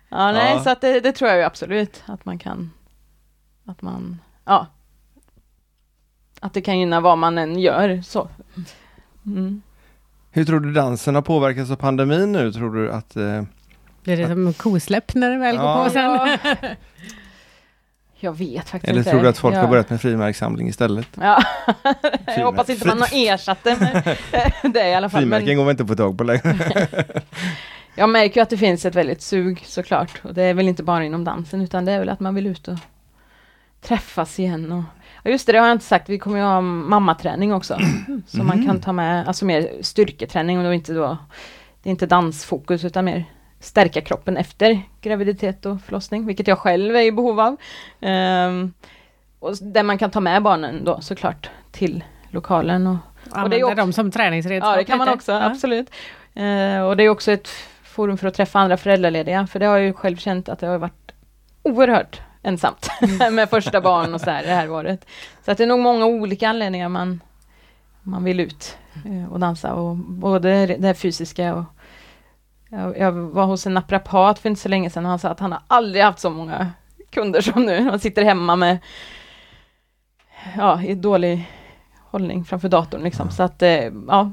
[0.10, 0.64] Ja, nej, Ja.
[0.64, 2.72] så att det, det tror jag ju absolut att man kan,
[3.66, 4.68] att man, ja,
[6.40, 8.30] att det kan gynna vad man än gör så.
[9.26, 9.62] Mm.
[10.32, 12.52] Hur tror du dansen har påverkats av pandemin nu?
[12.52, 13.16] Tror du att...
[13.16, 13.44] Eh,
[14.04, 15.84] Blir det som kosläpp när det väl går Ja.
[15.84, 16.04] på sen?
[16.04, 16.38] Ja.
[18.24, 19.12] Jag vet faktiskt eller inte.
[19.12, 19.60] tror du att folk ja.
[19.60, 21.08] har börjat med frimärkssamling istället?
[21.22, 21.44] Ja,
[22.26, 24.18] jag hoppas inte man har ersatt det med
[24.74, 25.22] det i alla fall.
[25.22, 26.88] Frimärken Men går väl inte få tag på längre?
[27.96, 30.22] jag märker ju att det finns ett väldigt sug såklart.
[30.24, 32.48] Och det är väl inte bara inom dansen utan det är väl att man vill
[32.48, 32.78] ut och
[33.82, 34.72] träffas igen.
[34.72, 34.84] Och,
[35.24, 36.10] ja, just det, det har jag inte sagt.
[36.10, 37.78] Vi kommer ju ha mammaträning också.
[38.28, 41.18] Som man kan ta med, alltså mer styrketräning och då inte då,
[41.84, 43.26] det är inte dansfokus utan mer
[43.64, 47.56] stärka kroppen efter graviditet och förlossning, vilket jag själv är i behov av.
[48.02, 48.74] Ehm,
[49.40, 52.88] och där man kan ta med barnen då såklart till lokalen.
[52.88, 52.98] Och,
[53.32, 54.72] Använda också- dem som träningsredskap.
[54.72, 55.44] ja, det kan man också, Ja.
[55.44, 55.90] absolut.
[56.34, 57.48] Eh, och det är också ett
[57.84, 60.68] forum för att träffa andra föräldralediga, för det har jag ju själv känt att det
[60.68, 61.12] har varit
[61.64, 62.90] oerhört ensamt
[63.32, 65.06] med första barn och så här det här året.
[65.46, 67.22] Så att det är nog många olika anledningar man,
[68.02, 71.64] man vill ut eh, och dansa, och både det fysiska och
[72.74, 75.40] jag, jag var hos en naprapat för inte så länge sedan och han sa att
[75.40, 76.72] han har aldrig haft så många
[77.10, 77.90] kunder som nu.
[77.90, 78.80] Han sitter hemma med
[80.58, 81.52] ja, i dålig
[82.00, 83.32] hållning framför datorn liksom.
[83.32, 84.32] Så att, eh, ja,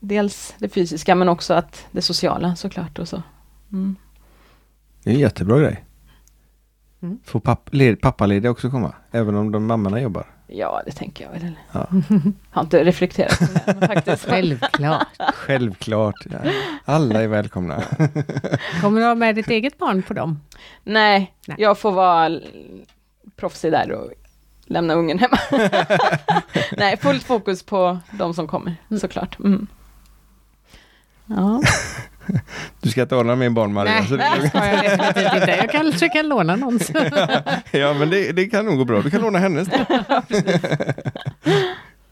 [0.00, 3.22] dels det fysiska men också att det sociala såklart och så.
[3.72, 3.96] Mm.
[5.02, 5.84] Det är en jättebra grej.
[7.02, 7.18] Mm.
[7.24, 8.94] Får papp, led, pappalediga också komma?
[9.10, 10.26] Även om de mammorna jobbar?
[10.46, 11.52] Ja, det tänker jag väl.
[11.72, 11.86] Ja.
[12.50, 14.24] Har inte reflekterat på det men faktiskt.
[14.24, 15.06] Självklart.
[15.34, 16.26] Självklart.
[16.30, 16.38] Ja.
[16.84, 17.82] Alla är välkomna.
[18.80, 20.40] Kommer du ha med ditt eget barn på dem?
[20.84, 21.56] Nej, Nej.
[21.60, 22.40] jag får vara
[23.36, 24.12] proffsig där och
[24.66, 25.38] lämna ungen hemma.
[26.76, 29.38] Nej, fullt fokus på de som kommer såklart.
[29.38, 29.66] Mm.
[31.26, 31.62] Ja.
[32.80, 33.92] Du ska inte ordna med barn Maria.
[33.92, 35.56] Nej, så det, ska jag definitivt inte.
[35.60, 36.90] Jag kanske kan låna någons.
[37.70, 39.02] ja men det, det kan nog gå bra.
[39.02, 39.68] Du kan låna hennes.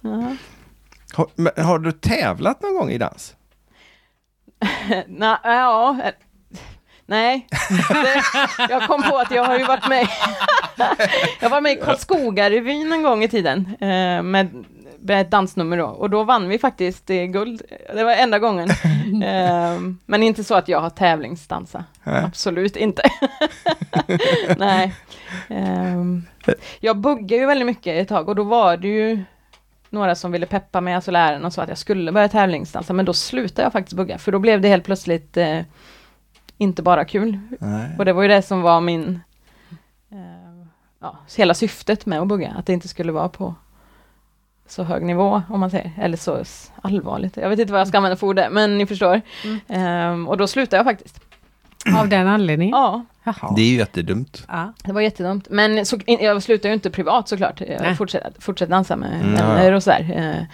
[0.00, 0.36] Ja.
[1.12, 3.34] Har, har du tävlat någon gång i dans?
[5.06, 5.96] Nå, ja,
[7.06, 7.46] nej.
[7.88, 8.22] Det,
[8.70, 10.08] jag kom på att jag har ju varit med
[11.40, 14.64] Jag var med i Karlskoga-revyn en gång i tiden eh, med,
[15.00, 17.62] med ett dansnummer då och då vann vi faktiskt eh, guld.
[17.94, 18.68] Det var enda gången.
[19.24, 21.84] Eh, men inte så att jag har tävlingsdansa.
[22.04, 22.24] Nej.
[22.24, 23.02] Absolut inte.
[24.58, 24.94] nej.
[26.80, 29.24] Jag buggade ju väldigt mycket ett tag och då var det ju
[29.90, 33.04] några som ville peppa mig, alltså lärarna, och sa att jag skulle börja tävlingsdansa, men
[33.04, 35.60] då slutade jag faktiskt bugga, för då blev det helt plötsligt eh,
[36.58, 37.38] inte bara kul.
[37.60, 37.90] Nej.
[37.98, 39.20] Och det var ju det som var min,
[40.12, 40.66] eh,
[41.00, 43.54] ja, hela syftet med att bugga, att det inte skulle vara på
[44.68, 46.44] så hög nivå, om man säger, eller så
[46.82, 47.36] allvarligt.
[47.36, 49.20] Jag vet inte vad jag ska använda för ord där, men ni förstår.
[49.44, 49.58] Mm.
[49.68, 51.20] Ehm, och då slutade jag faktiskt.
[51.98, 52.74] Av den anledningen?
[52.76, 53.52] Ja, Jaha.
[53.56, 54.44] Det är ju jättedumt.
[54.48, 54.72] Ja.
[54.84, 55.48] det var jättedumt.
[55.50, 57.60] Men så, jag slutade ju inte privat såklart.
[57.60, 60.12] Jag fortsatte, fortsatte dansa med Mm, vänner och sådär.
[60.40, 60.44] Eh,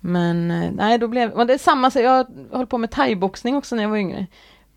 [0.00, 3.56] Men eh, nej, då blev och det är samma, så jag höll på med thaiboxning
[3.56, 4.26] också när jag var yngre.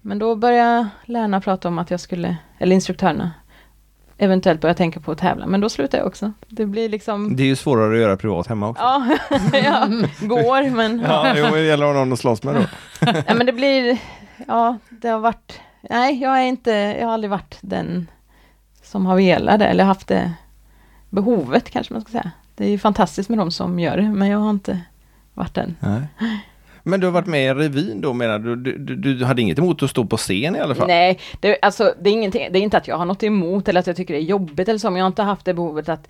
[0.01, 3.31] Men då började lärarna prata om att jag skulle, eller instruktörerna,
[4.17, 5.47] eventuellt börja tänka på att tävla.
[5.47, 6.31] Men då slutade jag också.
[6.47, 8.83] Det blir liksom, Det är ju svårare att göra privat hemma också.
[8.83, 9.17] ja,
[9.63, 9.87] ja
[10.19, 12.61] går men, Ja, jo, det gäller att ha någon att slåss med då.
[13.27, 13.97] ja, men det blir,
[14.47, 18.07] ja, det har varit, nej, jag är inte, jag har aldrig varit den
[18.83, 20.33] som har velat det, eller haft det
[21.09, 22.31] behovet kanske man ska säga.
[22.55, 24.81] Det är ju fantastiskt med de som gör det, men jag har inte
[25.33, 25.75] varit den.
[25.79, 26.01] Nej.
[26.83, 28.55] Men du har varit med i revyn då menar du?
[28.55, 28.95] Du, du?
[28.95, 30.87] du hade inget emot att stå på scen i alla fall?
[30.87, 33.79] Nej, det, alltså, det, är ingenting, det är inte att jag har något emot eller
[33.79, 35.89] att jag tycker det är jobbigt eller så, men jag har inte haft det behovet
[35.89, 36.07] att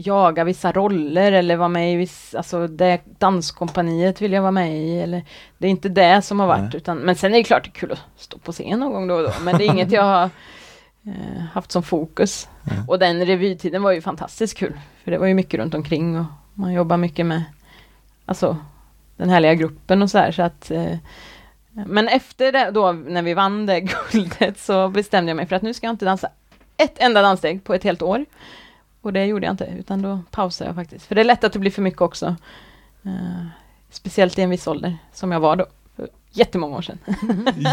[0.00, 4.78] jaga vissa roller eller vara med i viss, alltså det danskompaniet vill jag vara med
[4.78, 5.24] i eller
[5.58, 6.76] det är inte det som har varit Nej.
[6.76, 9.08] utan, men sen är det klart det är kul att stå på scen någon gång
[9.08, 10.30] då och då, men det är inget jag har
[11.06, 12.48] eh, haft som fokus.
[12.62, 12.78] Nej.
[12.88, 14.72] Och den revytiden var ju fantastiskt kul,
[15.04, 16.24] för det var ju mycket runt omkring och
[16.54, 17.44] man jobbar mycket med,
[18.24, 18.56] alltså
[19.18, 20.96] den härliga gruppen och så här så att eh,
[21.86, 23.80] men efter det då, när vi vann det
[24.12, 26.28] guldet, så bestämde jag mig för att nu ska jag inte dansa
[26.76, 28.24] ett enda danssteg på ett helt år.
[29.00, 31.06] Och det gjorde jag inte, utan då pausade jag faktiskt.
[31.06, 32.36] För det är lätt att det blir för mycket också.
[33.02, 33.46] Eh,
[33.90, 35.66] speciellt i en viss ålder, som jag var då.
[36.30, 36.98] Jättemånga år sedan.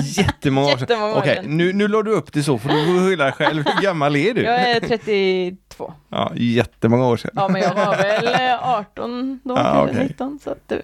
[0.04, 0.80] Jättemånga år sedan.
[0.80, 1.58] Jättemånga Okej, sedan.
[1.58, 3.64] nu, nu la du upp det så för du får dig själv.
[3.68, 4.42] Hur gammal är du?
[4.44, 5.94] Jag är 32.
[6.10, 7.32] Ja, jättemånga år sedan.
[7.36, 10.04] Ja, men jag var väl eh, 18 då, Ja, okej.
[10.04, 10.40] 19.
[10.44, 10.82] Så att det,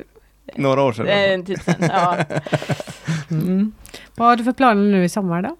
[0.56, 1.06] Några år sedan.
[1.06, 1.90] det är en tid sedan.
[1.94, 2.18] Ja.
[3.32, 3.74] Mm.
[4.16, 5.56] Vad har du för planer nu i sommar då?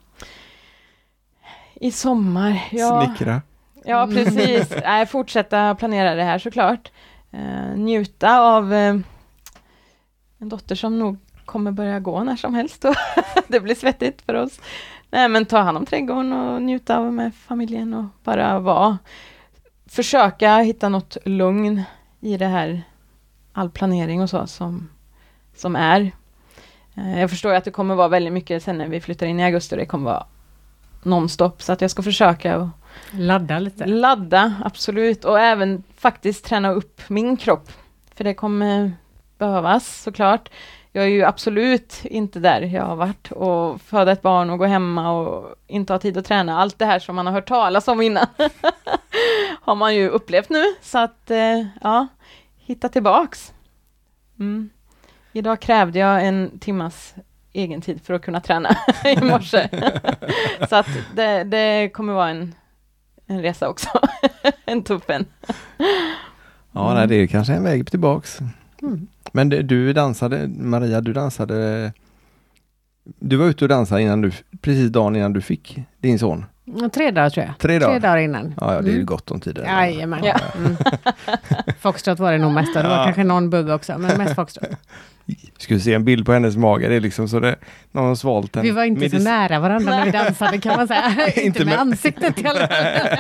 [1.74, 3.06] I sommar, ja.
[3.06, 3.42] Snickra.
[3.86, 4.74] Ja, precis.
[4.84, 6.92] Nej, fortsätta planera det här såklart.
[7.32, 8.96] Eh, njuta av eh,
[10.40, 12.86] en dotter som nog kommer börja gå när som helst.
[12.86, 12.96] Och
[13.48, 14.60] det blir svettigt för oss.
[15.10, 18.98] Nej, men ta hand om trädgården och njuta av med familjen och bara vara.
[19.86, 21.84] Försöka hitta något lugn
[22.20, 22.84] i det här,
[23.54, 24.90] all planering och så som,
[25.56, 26.12] som är.
[26.96, 29.44] Eh, jag förstår att det kommer vara väldigt mycket sen när vi flyttar in i
[29.44, 30.26] augusti och det kommer vara
[31.04, 31.62] nonstop.
[31.62, 32.68] Så att jag ska försöka och
[33.12, 33.86] Ladda lite.
[33.86, 35.26] Ladda, absolut.
[35.26, 37.72] Och även faktiskt träna upp min kropp.
[38.16, 38.92] För det kommer
[39.38, 40.50] behövas såklart.
[40.92, 44.66] Jag är ju absolut inte där jag har varit och föda ett barn och gå
[44.66, 46.60] hemma och inte ha tid att träna.
[46.60, 48.26] Allt det här som man har hört talas om innan
[49.62, 50.64] har man ju upplevt nu.
[50.82, 52.08] Så att, eh, ja,
[52.72, 53.54] hitta tillbaks.
[54.40, 54.70] Mm.
[55.34, 57.16] Idag krävde jag en timmas
[57.54, 58.70] egen tid för att kunna träna
[59.18, 59.70] i morse.
[60.70, 62.56] Så att det, det kommer vara en
[63.32, 63.88] en resa också.
[64.66, 65.26] en tuff en.
[66.72, 68.40] Ja, nej, det är kanske en väg tillbaks.
[68.82, 69.08] Mm.
[69.32, 71.94] Men det, du dansade, Maria, du dansade
[73.04, 76.46] Du var ute och dansade innan du, precis dagen innan du fick din son.
[76.94, 77.58] Tre dagar tror jag.
[77.58, 77.92] Tre dagar?
[77.92, 78.54] Tre dagar innan.
[78.62, 79.06] Ja, ja det är ju Mm.
[79.06, 79.60] gott om tid.
[79.66, 80.24] Jajamän.
[80.24, 80.36] Ja.
[80.58, 80.78] Mm.
[81.80, 82.74] Foxtrot var det nog mest.
[82.74, 83.04] Det var Ja.
[83.04, 84.70] kanske någon bugg också, men mest foxtrot.
[85.26, 85.36] Vi
[85.80, 87.56] se en bild på hennes mage, det är liksom så det,
[87.92, 90.88] någon har svalt en Vi var inte så nära varandra när vi dansade kan man
[90.88, 91.26] säga.
[91.28, 93.18] inte, Inte med med- ansiktet i alla fall.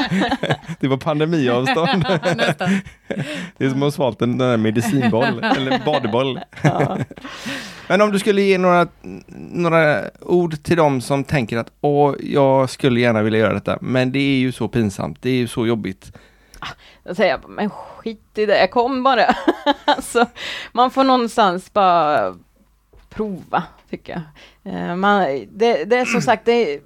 [0.80, 2.06] Det var pandemiavstånd.
[3.58, 6.39] Det är som att ha svalt en där medicinboll, eller badboll.
[6.62, 6.97] Ja.
[7.88, 8.88] Men om du skulle ge några,
[9.52, 14.12] några ord till dem som tänker att åh, jag skulle gärna vilja göra detta, men
[14.12, 16.12] det är ju så pinsamt, det är ju så jobbigt.
[17.04, 19.26] Då säger jag, men skit i det, kom bara.
[19.86, 20.26] alltså,
[20.72, 22.36] man får någonstans bara
[23.10, 24.14] prova, tycker
[24.64, 24.74] jag.
[24.74, 25.20] Eh, man,
[25.52, 26.82] det, det är som sagt, det,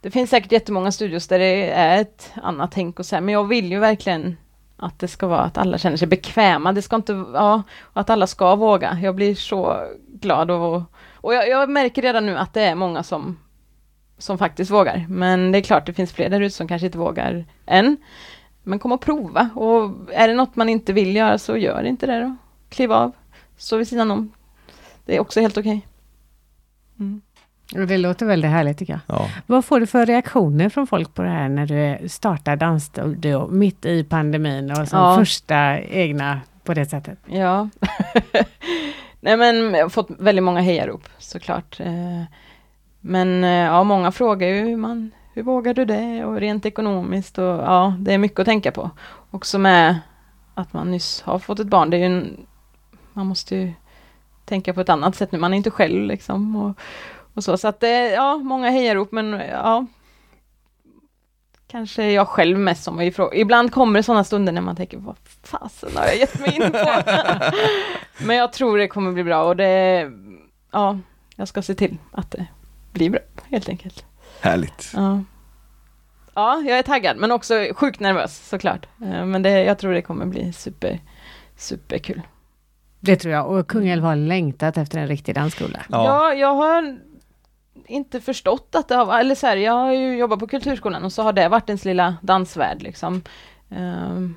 [0.00, 3.34] det finns säkert jättemånga studios där det är ett annat tänk och så här, men
[3.34, 4.36] jag vill ju verkligen
[4.76, 6.72] att det ska vara att alla känner sig bekväma.
[6.72, 7.62] Det ska inte, ja,
[7.92, 8.98] att alla ska våga.
[9.02, 10.82] Jag blir så glad och,
[11.14, 13.38] och jag, jag märker redan nu att det är många som,
[14.18, 15.06] som faktiskt vågar.
[15.08, 17.96] Men det är klart, det finns fler där ute som kanske inte vågar än.
[18.64, 22.06] Men kom och prova och är det något man inte vill göra så gör inte
[22.06, 22.36] det då.
[22.68, 23.12] Kliv av,
[23.56, 24.32] stå vid sidan om.
[25.04, 25.86] Det är också helt okej.
[26.98, 27.20] Mm.
[27.74, 29.18] Och Det låter väldigt härligt tycker jag.
[29.18, 29.28] Ja.
[29.46, 33.84] Vad får du för reaktioner från folk på det här när du startar dansstudio mitt
[33.86, 35.16] i pandemin och som Ja.
[35.16, 37.18] första egna på det sättet?
[37.26, 37.68] Ja.
[39.20, 41.80] Nej men jag har fått väldigt många hejarop såklart.
[41.80, 42.22] Eh,
[43.00, 46.24] Men eh, ja, många frågar ju hur man, hur vågar du det?
[46.24, 48.90] Och rent ekonomiskt och ja, det är mycket att tänka på.
[49.30, 50.00] Också med
[50.54, 52.46] att man nyss har fått ett barn, det är ju en,
[53.12, 53.72] man måste ju
[54.44, 56.56] tänka på ett annat sätt nu, man är inte själv liksom.
[56.56, 56.78] Och,
[57.34, 59.86] och så, så att det, ja, många hejarop men ja,
[61.66, 63.30] kanske jag själv mest som ifrån.
[63.34, 66.72] Ibland kommer det sådana stunder när man tänker, vad fasen har jag gett mig in
[66.72, 67.02] på?
[68.24, 70.10] Men jag tror det kommer bli bra och det,
[70.72, 70.98] ja,
[71.36, 72.46] jag ska se till att det
[72.92, 73.20] blir bra,
[73.50, 74.04] helt enkelt.
[74.44, 74.92] Härligt.
[74.94, 75.20] Ja.
[76.34, 78.86] Ja, jag är taggad, men också sjukt nervös såklart.
[79.02, 81.00] Eh, Men det, jag tror det kommer bli super,
[81.56, 82.22] superkul.
[83.00, 83.50] Det tror jag.
[83.50, 85.78] Och Kungälv har längtat efter en riktig dansskola.
[85.88, 86.04] Ja.
[86.04, 86.98] Ja, jag har
[87.86, 91.12] inte förstått att det har eller så här, jag har ju jobbat på Kulturskolan och
[91.12, 93.22] så har det varit ens lilla dansvärld liksom.
[93.70, 94.36] Ehm,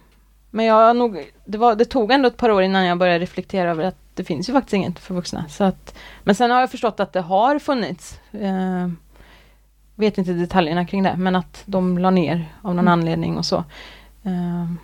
[0.51, 3.71] Men jag nog, det, var, det tog ändå ett par år innan jag började reflektera
[3.71, 5.45] över att det finns ju faktiskt inget för vuxna.
[5.49, 8.19] Så att, men sen har jag förstått att det har funnits.
[9.99, 12.93] Vet inte detaljerna kring det, men att de la ner av någon Mm.
[12.93, 13.63] anledning och så.
[14.23, 14.77] Ehm,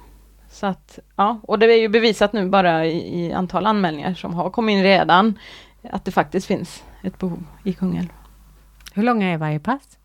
[0.49, 4.33] så att, ja, och det är ju bevisat nu bara i, i antal anmälningar som
[4.33, 5.39] har kommit in redan,
[5.91, 8.07] att det faktiskt finns ett behov i Kungälv.
[8.93, 9.97] Hur långa är varje pass?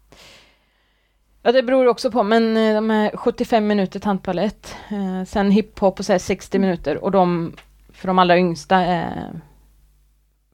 [1.43, 5.99] Ja, det beror också på, men eh, de är 75 minuter tantbalett, eh, sen hiphop
[5.99, 7.53] och så här 60 minuter och de
[7.93, 9.41] för de allra yngsta är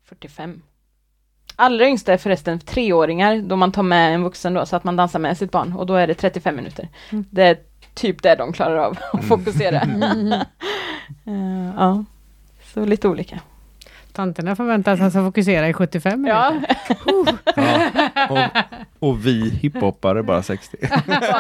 [0.05, 0.63] 45.
[1.57, 4.97] Allra yngsta är förresten treåringar, då man tar med en vuxen då, så att man
[4.97, 6.89] dansar med sitt barn och då är det 35 minuter.
[7.11, 7.25] Mm.
[7.31, 7.57] Det är
[7.95, 9.81] typ det de klarar av att fokusera.
[11.27, 12.05] Eh, ja,
[12.75, 13.41] så lite olika.
[14.13, 16.63] Tanterna förväntas alltså fokusera i 75 minuter.
[17.07, 18.49] Ja, Ja.
[18.99, 20.77] Och, och vi hiphoppare bara 60.
[20.81, 21.35] Vi också.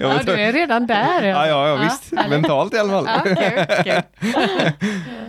[0.00, 1.22] ja, du är redan där.
[1.22, 2.12] Ja, ja, ja visst.
[2.30, 3.06] Mentalt i alla fall.
[3.06, 4.02] Ja, kul, kul.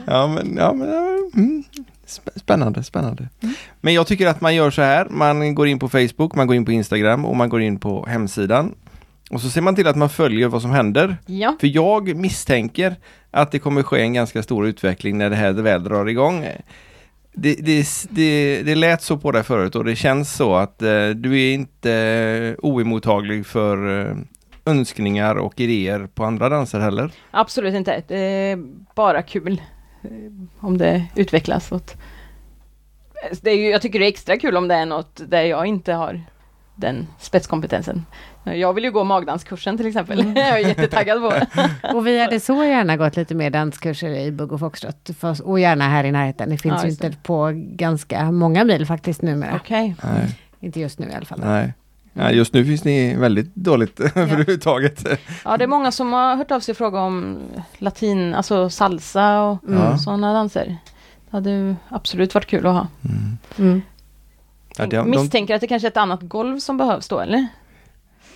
[0.05, 1.63] Ja, men, ja, men ja, mm.
[2.09, 3.29] Sp- Spännande, spännande.
[3.81, 5.07] Men jag tycker att man gör så här.
[5.09, 8.05] Man går in på Facebook, man går in på Instagram och man går in på
[8.05, 8.75] hemsidan.
[9.31, 11.17] Och så ser man till att man följer vad som händer.
[11.25, 11.55] ja.
[11.59, 12.95] För jag misstänker
[13.31, 16.45] att det kommer ske en ganska stor utveckling när det här väl drar igång.
[17.33, 21.09] Det, det, det, det lät så på dig förut och det känns så att eh,
[21.09, 24.15] du är inte oemottaglig för eh,
[24.65, 27.11] önskningar och idéer på andra danser heller.
[27.31, 28.03] Absolut inte.
[28.07, 28.57] Det är
[28.95, 29.57] bara kul eh,
[30.59, 31.71] om det utvecklas.
[31.71, 31.95] Åt.
[33.41, 35.65] Det är ju, jag tycker det är extra kul om det är något där jag
[35.65, 36.21] inte har
[36.75, 38.05] den spetskompetensen.
[38.43, 40.19] Jag vill ju gå magdanskursen till exempel.
[40.19, 40.35] Mm.
[40.35, 41.33] jag är jättetaggad på.
[41.97, 45.09] Och vi hade så gärna gått lite mer danskurser i Bugg och Foxtrot.
[45.43, 46.49] Och gärna här i närheten.
[46.49, 49.55] Det finns Ja, ju inte på ganska många mil faktiskt numera.
[49.55, 49.95] Okej.
[50.03, 51.39] Nej, Inte just nu i alla fall.
[51.43, 51.73] nej.
[52.13, 55.05] Ja, just nu finns ni väldigt dåligt överhuvudtaget.
[55.45, 57.37] Ja, det är många som har hört av sig och frågat om
[57.77, 59.97] latin, alltså salsa och Ja.
[59.97, 60.77] sådana danser.
[61.29, 62.87] Det hade ju absolut varit kul att ha.
[63.05, 63.37] Mm.
[63.71, 63.81] Mm.
[64.77, 67.47] Ja, de, de, Misstänker att det kanske är ett annat golv som behövs då, eller?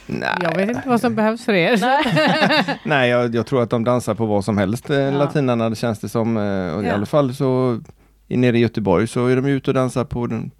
[0.05, 1.77] nej, Jag vet inte vad som behövs för er.
[1.81, 2.65] Nej.
[2.85, 5.99] nej jag, jag tror att de dansar på vad som helst, eh, latinarna, det känns
[5.99, 6.37] det som.
[6.37, 6.93] eh, I Ja.
[6.93, 7.81] alla fall så
[8.27, 10.51] i- nere i Göteborg så är de ute och dansar på den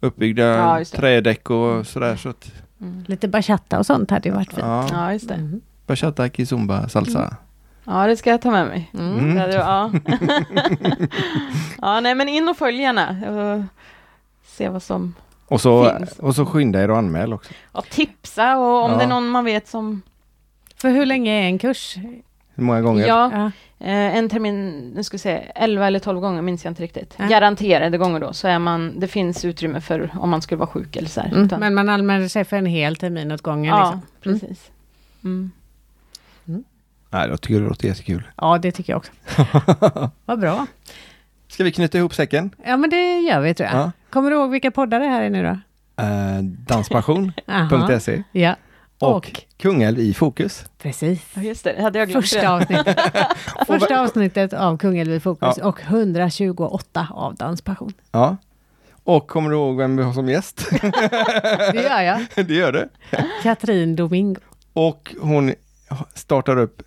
[0.00, 2.16] uppbyggda Ja, trädäck och sådär.
[2.16, 3.04] Så att, Mm.
[3.06, 4.58] Lite bachata och sånt hade ju varit fint.
[4.66, 5.34] ja, Ja, just det.
[5.34, 5.60] Mm.
[5.86, 7.36] bachata, kizumba, salsa.
[7.84, 8.90] Ja, det ska jag ta med mig.
[8.94, 9.18] Mm.
[9.18, 9.36] Mm.
[9.36, 9.90] Ja, det, ja.
[11.82, 13.08] ja, nej men in och följ gärna.
[13.30, 13.62] Och
[14.46, 15.14] se vad som...
[15.48, 16.18] Och, så, Finns.
[16.18, 17.52] och så skynda er och anmäl också.
[17.72, 18.96] Ja, tipsa och om Ja.
[18.98, 20.02] det är någon man vet som...
[20.76, 21.94] För hur länge är en kurs?
[22.60, 23.06] Många gånger?
[23.06, 23.86] Ja, Ja.
[23.86, 27.14] eh, en termin, nu ska vi se, 11 eller 12 gånger minns jag inte riktigt.
[27.16, 27.26] Ja.
[27.26, 30.96] Garanterade gånger då, så är man, det finns utrymme för om man skulle vara sjuk
[30.96, 31.28] eller så här.
[31.28, 31.44] Mm.
[31.44, 33.64] Utan- Men man anmäler sig för en hel termin åt gången.
[33.76, 34.30] ja, Liksom.
[34.32, 34.40] Mm.
[34.40, 34.70] precis.
[35.24, 35.50] Mm.
[37.10, 38.22] Nej, jag tycker det låter jättekul.
[38.36, 39.12] Ja, det tycker jag också.
[40.24, 40.66] Vad bra.
[41.48, 42.50] Ska vi knyta ihop säcken?
[42.66, 43.78] Ja, men det gör vi tror jag.
[43.78, 43.92] Ja.
[44.10, 45.58] Kommer du ihåg vilka poddar det här är nu då?
[46.02, 48.22] Eh, danspassion.se.
[48.32, 48.56] Ja,
[48.98, 49.42] och, Och?
[49.56, 50.64] Kungälv i fokus.
[50.78, 51.22] precis.
[51.34, 52.24] Ja, just det, hade jag glömt.
[52.24, 52.98] Första avsnittet.
[53.66, 55.64] Första avsnittet av Kungälv i fokus Ja.
[55.68, 57.92] och 128 av Danspassion.
[58.12, 58.36] Ja.
[59.04, 60.66] Och kommer du ihåg vem vi har som gäst?
[61.72, 62.26] Det gör jag.
[62.46, 62.88] det gör det.
[63.42, 64.40] Katrin Domingo.
[64.72, 65.52] Och hon
[66.14, 66.82] startar upp,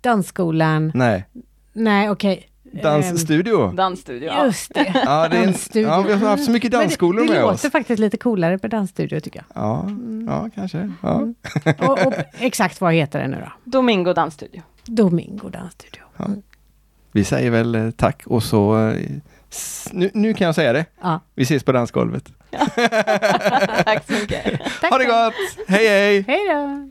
[0.00, 0.92] Dansskolan.
[0.94, 1.24] nej,
[1.72, 2.48] Nej, okej.
[2.82, 3.72] Dansstudio.
[3.72, 4.26] Dansstudio.
[4.26, 4.44] Ja.
[4.46, 4.92] Just det.
[5.04, 5.88] Ja, det är en, Dansstudio.
[5.88, 7.72] ja, vi har haft så mycket dansskolor det, det med låter oss.
[7.72, 9.62] faktiskt lite coolare på dansstudio tycker jag.
[9.64, 9.88] Ja,
[10.26, 10.92] ja kanske.
[11.02, 11.20] Ja.
[11.78, 13.52] Och, och exakt vad heter det nu då?
[13.70, 14.62] Domingo Dansstudio.
[14.84, 16.02] Domingo dansstudio.
[17.12, 19.00] Vi säger väl eh, tack och så, eh,
[19.92, 20.84] nu, nu kan jag säga det.
[21.02, 21.20] Ja.
[21.34, 22.24] Vi ses på dansgolvet.
[23.84, 24.60] Tack så mycket.
[24.80, 25.34] Tack Ha det gott!
[25.68, 26.24] Hej hej!
[26.28, 26.90] Hej då!